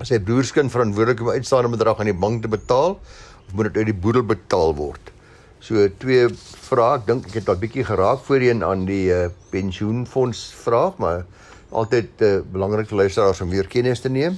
As 0.02 0.08
sy 0.08 0.20
broerskind 0.20 0.72
verantwoordelik 0.72 1.22
om 1.22 1.30
uitstaande 1.30 1.70
bedrag 1.70 2.00
aan 2.00 2.10
die 2.10 2.22
bank 2.26 2.42
te 2.42 2.48
betaal 2.48 3.00
of 3.48 3.54
moet 3.54 3.66
dit 3.66 3.78
uit 3.78 3.86
die 3.86 4.02
boedel 4.02 4.24
betaal 4.24 4.76
word? 4.76 5.12
So 5.60 5.88
twee 5.98 6.28
vrae, 6.70 6.98
ek 6.98 7.06
dink 7.06 7.28
ek 7.28 7.34
het 7.34 7.50
al 7.50 7.56
bietjie 7.56 7.86
geraak 7.86 8.26
voorheen 8.26 8.64
aan 8.64 8.86
die 8.86 9.14
uh, 9.14 9.30
pensioenfonds 9.50 10.54
vraag, 10.64 10.98
maar 10.98 11.26
altyd 11.70 12.10
uh, 12.22 12.42
belangrik 12.52 12.88
vir 12.88 12.98
luisteraars 12.98 13.42
om 13.42 13.50
weer 13.50 13.68
kennis 13.68 14.00
te 14.00 14.10
neem. 14.10 14.38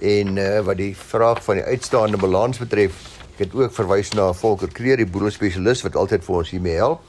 En 0.00 0.36
uh, 0.36 0.60
wat 0.64 0.78
die 0.80 0.96
vraag 0.96 1.44
van 1.44 1.60
die 1.60 1.64
uitstaande 1.64 2.16
balans 2.16 2.58
betref, 2.58 2.96
ek 3.34 3.44
het 3.44 3.54
ook 3.54 3.74
verwys 3.76 4.14
na 4.16 4.30
Volker 4.32 4.72
Kreer, 4.72 4.96
die 4.96 5.08
boedelspesialis 5.08 5.84
wat 5.84 5.96
altyd 6.00 6.24
vir 6.24 6.36
ons 6.40 6.52
hiermee 6.54 6.78
help. 6.80 7.02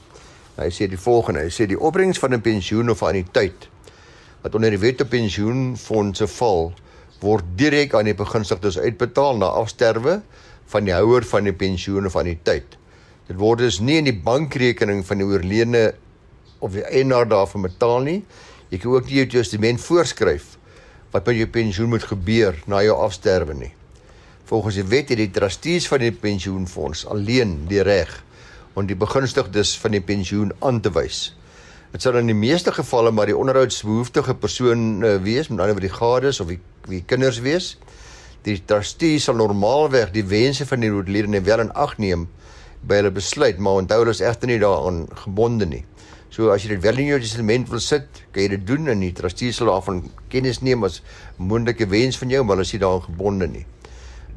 Hy 0.58 0.68
sê 0.68 0.88
die 0.92 1.00
volgende, 1.00 1.46
hy 1.46 1.52
sê 1.52 1.64
die 1.68 1.78
opbrengs 1.80 2.20
van 2.20 2.34
'n 2.36 2.44
pensioen 2.44 2.92
of 2.92 3.02
anniteit 3.02 3.68
wat 4.42 4.54
onder 4.58 4.74
die 4.74 4.80
wet 4.82 5.00
op 5.00 5.10
pensioenfondse 5.12 6.26
val, 6.26 6.72
word 7.22 7.44
direk 7.56 7.94
aan 7.94 8.08
die 8.10 8.16
begunstigdes 8.18 8.78
uitbetaal 8.78 9.38
na 9.38 9.46
afsterwe 9.46 10.20
van 10.72 10.84
die 10.84 10.94
houer 10.94 11.22
van 11.22 11.46
die 11.46 11.54
pensioen 11.54 12.06
of 12.06 12.16
anniteit. 12.18 12.74
Dit 13.28 13.38
word 13.38 13.62
dus 13.62 13.78
nie 13.80 14.00
in 14.02 14.08
die 14.10 14.18
bankrekening 14.24 15.04
van 15.06 15.22
die 15.22 15.28
oorledene 15.28 15.92
of 16.58 16.74
die 16.74 16.82
eienaar 16.82 17.28
daarvan 17.30 17.62
betaal 17.62 18.02
nie. 18.02 18.24
Jy 18.70 18.82
kan 18.82 18.96
ook 18.96 19.06
nie 19.06 19.20
jou 19.22 19.28
testament 19.38 19.80
voorskryf 19.80 20.51
wat 21.12 21.28
met 21.28 21.36
jou 21.36 21.48
pensioen 21.52 21.92
moet 21.92 22.04
gebeur 22.08 22.56
na 22.66 22.80
jou 22.82 22.96
afsterwe 23.04 23.54
nie. 23.54 23.72
Volgens 24.48 24.80
die 24.80 24.88
wet 24.88 25.12
het 25.12 25.20
die 25.20 25.30
trustees 25.30 25.86
van 25.88 26.02
die 26.02 26.12
pensioenfonds 26.12 27.06
alleen 27.06 27.62
die 27.68 27.84
reg 27.84 28.18
om 28.72 28.88
die 28.88 28.96
begunstigdes 28.96 29.76
van 29.80 29.92
die 29.96 30.00
pensioen 30.04 30.52
aan 30.64 30.80
te 30.80 30.92
wys. 30.92 31.30
Dit 31.92 32.04
sal 32.04 32.16
in 32.22 32.30
die 32.30 32.36
meeste 32.36 32.72
gevalle 32.72 33.12
maar 33.12 33.28
die 33.28 33.36
onderhoudsbehoeftige 33.36 34.34
persoon 34.40 35.04
uh, 35.04 35.16
wees, 35.20 35.50
met 35.50 35.60
ander 35.60 35.76
woorde 35.76 35.90
die 35.90 35.96
gades 35.98 36.40
of 36.40 36.48
die 36.48 36.60
wie 36.88 37.02
kinders 37.06 37.42
wees. 37.44 37.74
Die 38.42 38.56
trustee 38.66 39.20
sal 39.22 39.36
normaalweg 39.38 40.10
die 40.14 40.24
wense 40.26 40.66
van 40.66 40.82
die 40.82 40.90
oorledene 40.90 41.42
wel 41.46 41.62
in 41.66 41.74
ag 41.78 41.98
neem 42.02 42.26
by 42.82 42.98
hulle 42.98 43.12
besluit, 43.14 43.60
maar 43.62 43.82
onthou 43.84 44.00
hulle 44.02 44.14
is 44.16 44.22
egter 44.24 44.50
nie 44.50 44.58
daaraan 44.58 45.04
gebonde 45.22 45.68
nie. 45.68 45.84
So 46.32 46.48
as 46.48 46.64
jy 46.64 46.70
dit 46.72 46.80
wel 46.80 47.02
in 47.02 47.10
jou 47.10 47.18
testament 47.20 47.68
wil 47.68 47.80
sit, 47.84 48.22
kan 48.32 48.46
jy 48.46 48.54
dit 48.54 48.62
doen 48.64 48.88
en 48.88 49.02
die 49.04 49.12
trustee 49.12 49.52
sal 49.52 49.68
daarvan 49.68 49.98
kennis 50.32 50.62
neem 50.64 50.86
as 50.86 51.02
moontlike 51.36 51.84
wens 51.92 52.16
van 52.16 52.30
jou, 52.32 52.40
maar 52.40 52.56
hulle 52.56 52.64
is 52.64 52.72
nie 52.72 52.80
daaraan 52.80 53.04
gebonde 53.04 53.48
nie. 53.52 53.64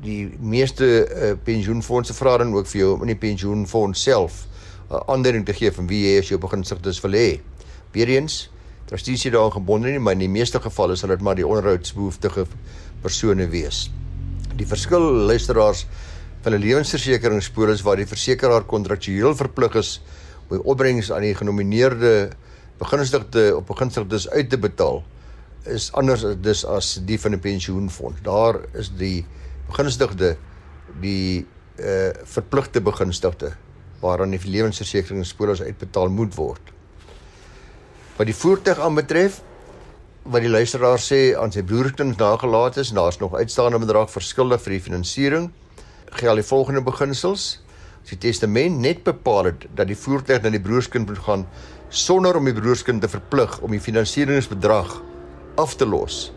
Die 0.03 0.25
meeste 0.43 0.89
uh, 1.05 1.29
pensioenfondse 1.47 2.13
vra 2.17 2.34
dan 2.41 2.51
ook 2.51 2.67
vir 2.67 2.81
jou 2.81 2.89
in 3.05 3.13
die 3.13 3.21
pensioenfonds 3.21 4.03
self 4.10 4.41
'n 4.89 4.91
uh, 4.91 5.05
aandering 5.13 5.45
te 5.47 5.55
gee 5.55 5.71
van 5.71 5.88
wie 5.88 6.01
jy 6.03 6.19
as 6.19 6.34
jou 6.34 6.39
begunstigdes 6.39 6.99
wil 7.05 7.15
hê. 7.15 7.39
Weereens, 7.95 8.49
trustees 8.91 9.25
is 9.25 9.31
daar 9.31 9.55
gebonde 9.55 9.88
nie, 9.89 9.99
maar 9.99 10.19
in 10.19 10.27
die 10.27 10.36
meeste 10.36 10.60
gevalle 10.60 10.99
sal 10.99 11.15
dit 11.15 11.21
maar 11.21 11.39
die 11.39 11.47
onderhoudsbehoeftige 11.47 12.45
persone 13.01 13.47
wees. 13.47 13.89
Die 14.60 14.67
verskil 14.67 15.25
luisteraars 15.31 15.88
van 16.43 16.53
'n 16.53 16.60
lewensversekeringspolis 16.60 17.81
waar 17.81 17.95
die 17.95 18.05
versekeraar 18.05 18.67
kontraktueel 18.67 19.36
verplig 19.36 19.75
is 19.75 20.01
om 20.47 20.62
opbrengs 20.63 21.12
aan 21.12 21.21
die 21.21 21.36
genomineerde 21.36 22.29
begunstigde 22.77 23.55
op 23.55 23.67
begunstigdes 23.67 24.29
uit 24.29 24.49
te 24.49 24.58
betaal 24.58 25.03
is 25.65 25.89
anders 25.97 26.25
dus 26.41 26.65
as 26.65 26.99
die 27.05 27.19
van 27.19 27.34
'n 27.34 27.39
pensioenfonds. 27.39 28.21
Daar 28.21 28.60
is 28.73 28.91
die 28.97 29.25
begunstigde 29.67 30.38
die 31.01 31.45
uh 31.79 32.10
verpligte 32.23 32.81
begunstigde 32.81 33.51
waaraan 33.99 34.29
die 34.29 34.39
lewensversekeringspolis 34.45 35.62
uitbetaal 35.62 36.10
moet 36.10 36.36
word. 36.36 36.62
Wat 38.15 38.25
die 38.25 38.36
voertuig 38.36 38.79
aanbetref, 38.79 39.41
wat 40.23 40.41
die 40.41 40.49
luisteraar 40.49 40.99
sê 40.99 41.36
aan 41.38 41.51
sy 41.51 41.63
broerskind 41.63 42.17
nagelaat 42.17 42.77
is, 42.77 42.93
daar's 42.95 43.19
nog 43.19 43.34
uitstaande 43.34 43.79
bedrag 43.79 44.12
verskuldig 44.12 44.62
vir 44.62 44.71
die 44.71 44.81
finansiering, 44.81 45.51
geld 46.12 46.36
die 46.36 46.47
volgende 46.47 46.81
beginsels. 46.81 47.64
Die 48.05 48.17
testament 48.21 48.77
net 48.83 49.01
bepaal 49.03 49.49
het 49.49 49.65
dat 49.73 49.87
die 49.89 49.97
voertuig 49.97 50.43
na 50.43 50.51
die 50.53 50.61
broerskind 50.61 51.09
moet 51.09 51.23
gaan 51.25 51.47
sonder 51.89 52.37
om 52.37 52.45
die 52.45 52.53
broerskind 52.53 53.01
te 53.01 53.09
verplig 53.09 53.57
om 53.65 53.73
die 53.73 53.81
finansieringsbedrag 53.81 54.91
af 55.57 55.73
te 55.79 55.87
los, 55.89 56.31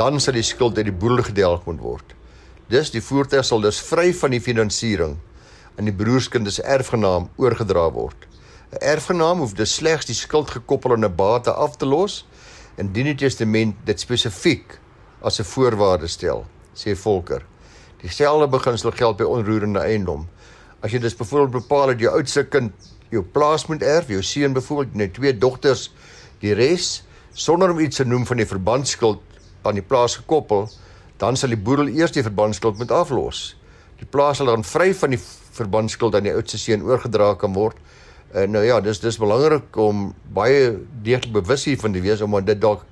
dan 0.00 0.20
sal 0.20 0.38
die 0.38 0.46
skuld 0.46 0.78
uit 0.78 0.88
die 0.88 0.96
boedel 0.96 1.22
gedelg 1.26 1.66
moet 1.66 1.82
word. 1.84 2.14
Dus 2.72 2.92
die 2.94 3.02
voertuig 3.04 3.44
sal 3.44 3.60
dus 3.60 3.82
vry 3.84 4.14
van 4.16 4.32
die 4.32 4.40
finansiering 4.40 5.18
aan 5.76 5.90
die 5.90 5.96
broerskind 5.96 6.48
se 6.52 6.62
erfgenaam 6.62 7.28
oorgedra 7.36 7.90
word. 7.92 8.26
'n 8.70 8.78
Erfgenaam 8.80 9.38
hoef 9.42 9.52
dus 9.58 9.74
slegs 9.74 10.06
die 10.06 10.14
skuld 10.14 10.50
gekoppel 10.50 10.92
aan 10.92 11.04
'n 11.04 11.16
bate 11.16 11.52
af 11.52 11.76
te 11.76 11.86
los 11.86 12.24
indien 12.78 13.04
die 13.04 13.14
testament 13.14 13.74
dit 13.84 14.00
spesifiek 14.00 14.78
as 15.20 15.40
'n 15.40 15.44
voorwaarde 15.44 16.06
stel, 16.06 16.46
sê 16.74 16.96
Volker. 16.96 17.44
Dieselfde 18.00 18.48
beginsel 18.48 18.90
geld 18.90 19.16
by 19.16 19.24
onroerende 19.24 19.80
eiendom. 19.80 20.28
As 20.80 20.94
jy 20.94 20.98
dus 20.98 21.16
byvoorbeeld 21.16 21.62
bepaal 21.62 21.92
dat 21.92 22.00
jou 22.00 22.12
oudste 22.16 22.44
kind 22.48 22.72
jou 23.12 23.22
plaas 23.22 23.66
moet 23.68 23.82
erf, 23.82 24.08
jou 24.08 24.22
seun 24.24 24.54
byvoorbeeld 24.56 24.94
net 24.96 25.14
twee 25.16 25.32
dogters 25.36 25.90
die 26.40 26.54
res 26.56 27.02
sonder 27.36 27.72
om 27.72 27.80
iets 27.82 28.00
te 28.00 28.06
noem 28.08 28.24
van 28.26 28.40
die 28.40 28.48
verbandskuld 28.48 29.20
aan 29.62 29.76
die 29.76 29.84
plaas 29.84 30.16
gekoppel, 30.16 30.70
dan 31.20 31.36
sal 31.36 31.52
die 31.52 31.60
boedel 31.60 31.90
eers 31.92 32.14
die 32.16 32.24
verbandskuld 32.24 32.78
moet 32.80 32.92
aflos. 32.96 33.54
Die 34.00 34.08
plaas 34.08 34.40
sal 34.40 34.48
dan 34.48 34.64
vry 34.64 34.94
van 34.96 35.12
die 35.12 35.20
verbandskuld 35.20 36.16
aan 36.16 36.24
die 36.24 36.32
oudste 36.32 36.58
seun 36.58 36.86
oorgedra 36.88 37.34
kan 37.36 37.52
word. 37.52 37.76
En 38.32 38.54
nou 38.54 38.62
ja, 38.64 38.78
dis 38.80 39.02
dis 39.02 39.18
belangrik 39.20 39.76
om 39.76 40.10
baie 40.32 40.78
deeglik 41.04 41.34
bewus 41.34 41.66
hiervan 41.68 41.92
te 41.92 42.00
wees 42.00 42.22
omdat 42.24 42.54
dit 42.54 42.62
dalk 42.62 42.86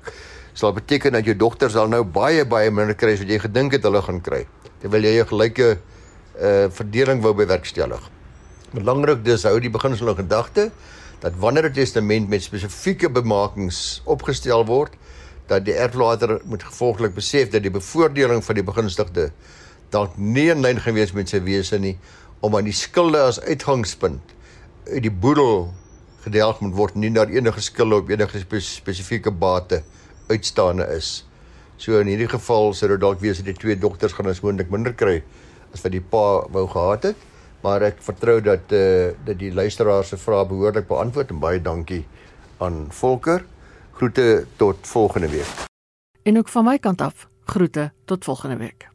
sal 0.58 0.74
beteken 0.74 1.14
dat 1.14 1.24
jou 1.24 1.36
dogters 1.38 1.76
al 1.78 1.88
nou 1.88 2.02
baie 2.04 2.44
baie 2.44 2.70
minder 2.74 2.98
kry 2.98 3.14
as 3.14 3.22
wat 3.22 3.30
jy 3.30 3.38
gedink 3.46 3.78
het 3.78 3.86
hulle 3.86 4.02
gaan 4.02 4.20
kry. 4.20 4.44
Terwyl 4.82 5.06
jy 5.06 5.22
'n 5.22 5.30
gelyke 5.32 5.78
uh 6.40 6.68
verdeling 6.70 7.22
wou 7.22 7.34
bewerkstellig. 7.34 8.10
Belangrik 8.72 9.24
dis 9.24 9.42
hou 9.42 9.58
die 9.60 9.70
beginsel 9.70 10.08
in 10.08 10.20
gedagte 10.22 10.70
dat 11.20 11.34
wanneer 11.36 11.66
'n 11.68 11.72
testament 11.72 12.28
met 12.28 12.42
spesifieke 12.42 13.10
bemarkings 13.10 14.02
opgestel 14.04 14.64
word, 14.66 14.94
dat 15.48 15.64
die 15.64 15.74
erflater 15.74 16.40
moet 16.44 16.62
gevolglik 16.62 17.14
besef 17.16 17.50
dat 17.52 17.64
die 17.64 17.72
bevoordeling 17.72 18.44
van 18.44 18.54
die 18.54 18.64
begunstigde 18.64 19.30
dalk 19.90 20.16
nie 20.20 20.48
in 20.52 20.60
lyn 20.60 20.80
gewees 20.84 21.14
met 21.16 21.30
sy 21.32 21.40
wese 21.44 21.78
nie 21.80 21.96
om 22.44 22.56
aan 22.56 22.68
die 22.68 22.76
skulde 22.76 23.20
as 23.24 23.40
uitgangspunt 23.40 24.34
uit 24.90 25.02
die 25.06 25.12
boedel 25.12 25.70
gedeeld 26.26 26.60
moet 26.60 26.76
word 26.76 26.98
nie 27.00 27.10
dat 27.16 27.32
enige 27.32 27.64
skulde 27.64 28.02
op 28.02 28.12
enige 28.12 28.42
spesifieke 28.60 29.32
bate 29.32 29.82
uitstaande 30.28 30.84
is. 30.92 31.24
So 31.80 32.00
in 32.02 32.10
hierdie 32.10 32.28
geval 32.28 32.74
sou 32.74 32.90
dit 32.90 33.00
dalk 33.00 33.22
wees 33.24 33.40
dat 33.40 33.48
die 33.48 33.56
twee 33.56 33.78
dogters 33.78 34.12
gaan 34.12 34.28
ons 34.28 34.42
moontlik 34.44 34.70
minder 34.74 34.92
kry 34.92 35.22
as 35.72 35.82
wat 35.82 35.92
die 35.92 36.00
pa 36.00 36.26
wou 36.50 36.66
gehad 36.68 37.02
het, 37.02 37.16
maar 37.62 37.82
ek 37.82 38.02
vertrou 38.02 38.40
dat 38.40 38.72
eh 38.72 38.80
uh, 38.80 39.14
dat 39.24 39.38
die 39.38 39.52
luisteraar 39.54 40.04
se 40.04 40.16
vrae 40.16 40.46
behoorlik 40.46 40.86
beantwoord 40.86 41.30
en 41.30 41.38
baie 41.38 41.62
dankie 41.62 42.04
aan 42.58 42.86
Volker. 42.90 43.44
Groete 43.92 44.46
tot 44.56 44.76
volgende 44.82 45.28
week. 45.28 45.66
En 46.22 46.38
ook 46.38 46.48
van 46.48 46.64
my 46.64 46.78
kant 46.78 47.00
af, 47.00 47.28
groete 47.44 47.92
tot 48.04 48.24
volgende 48.24 48.56
week. 48.56 48.88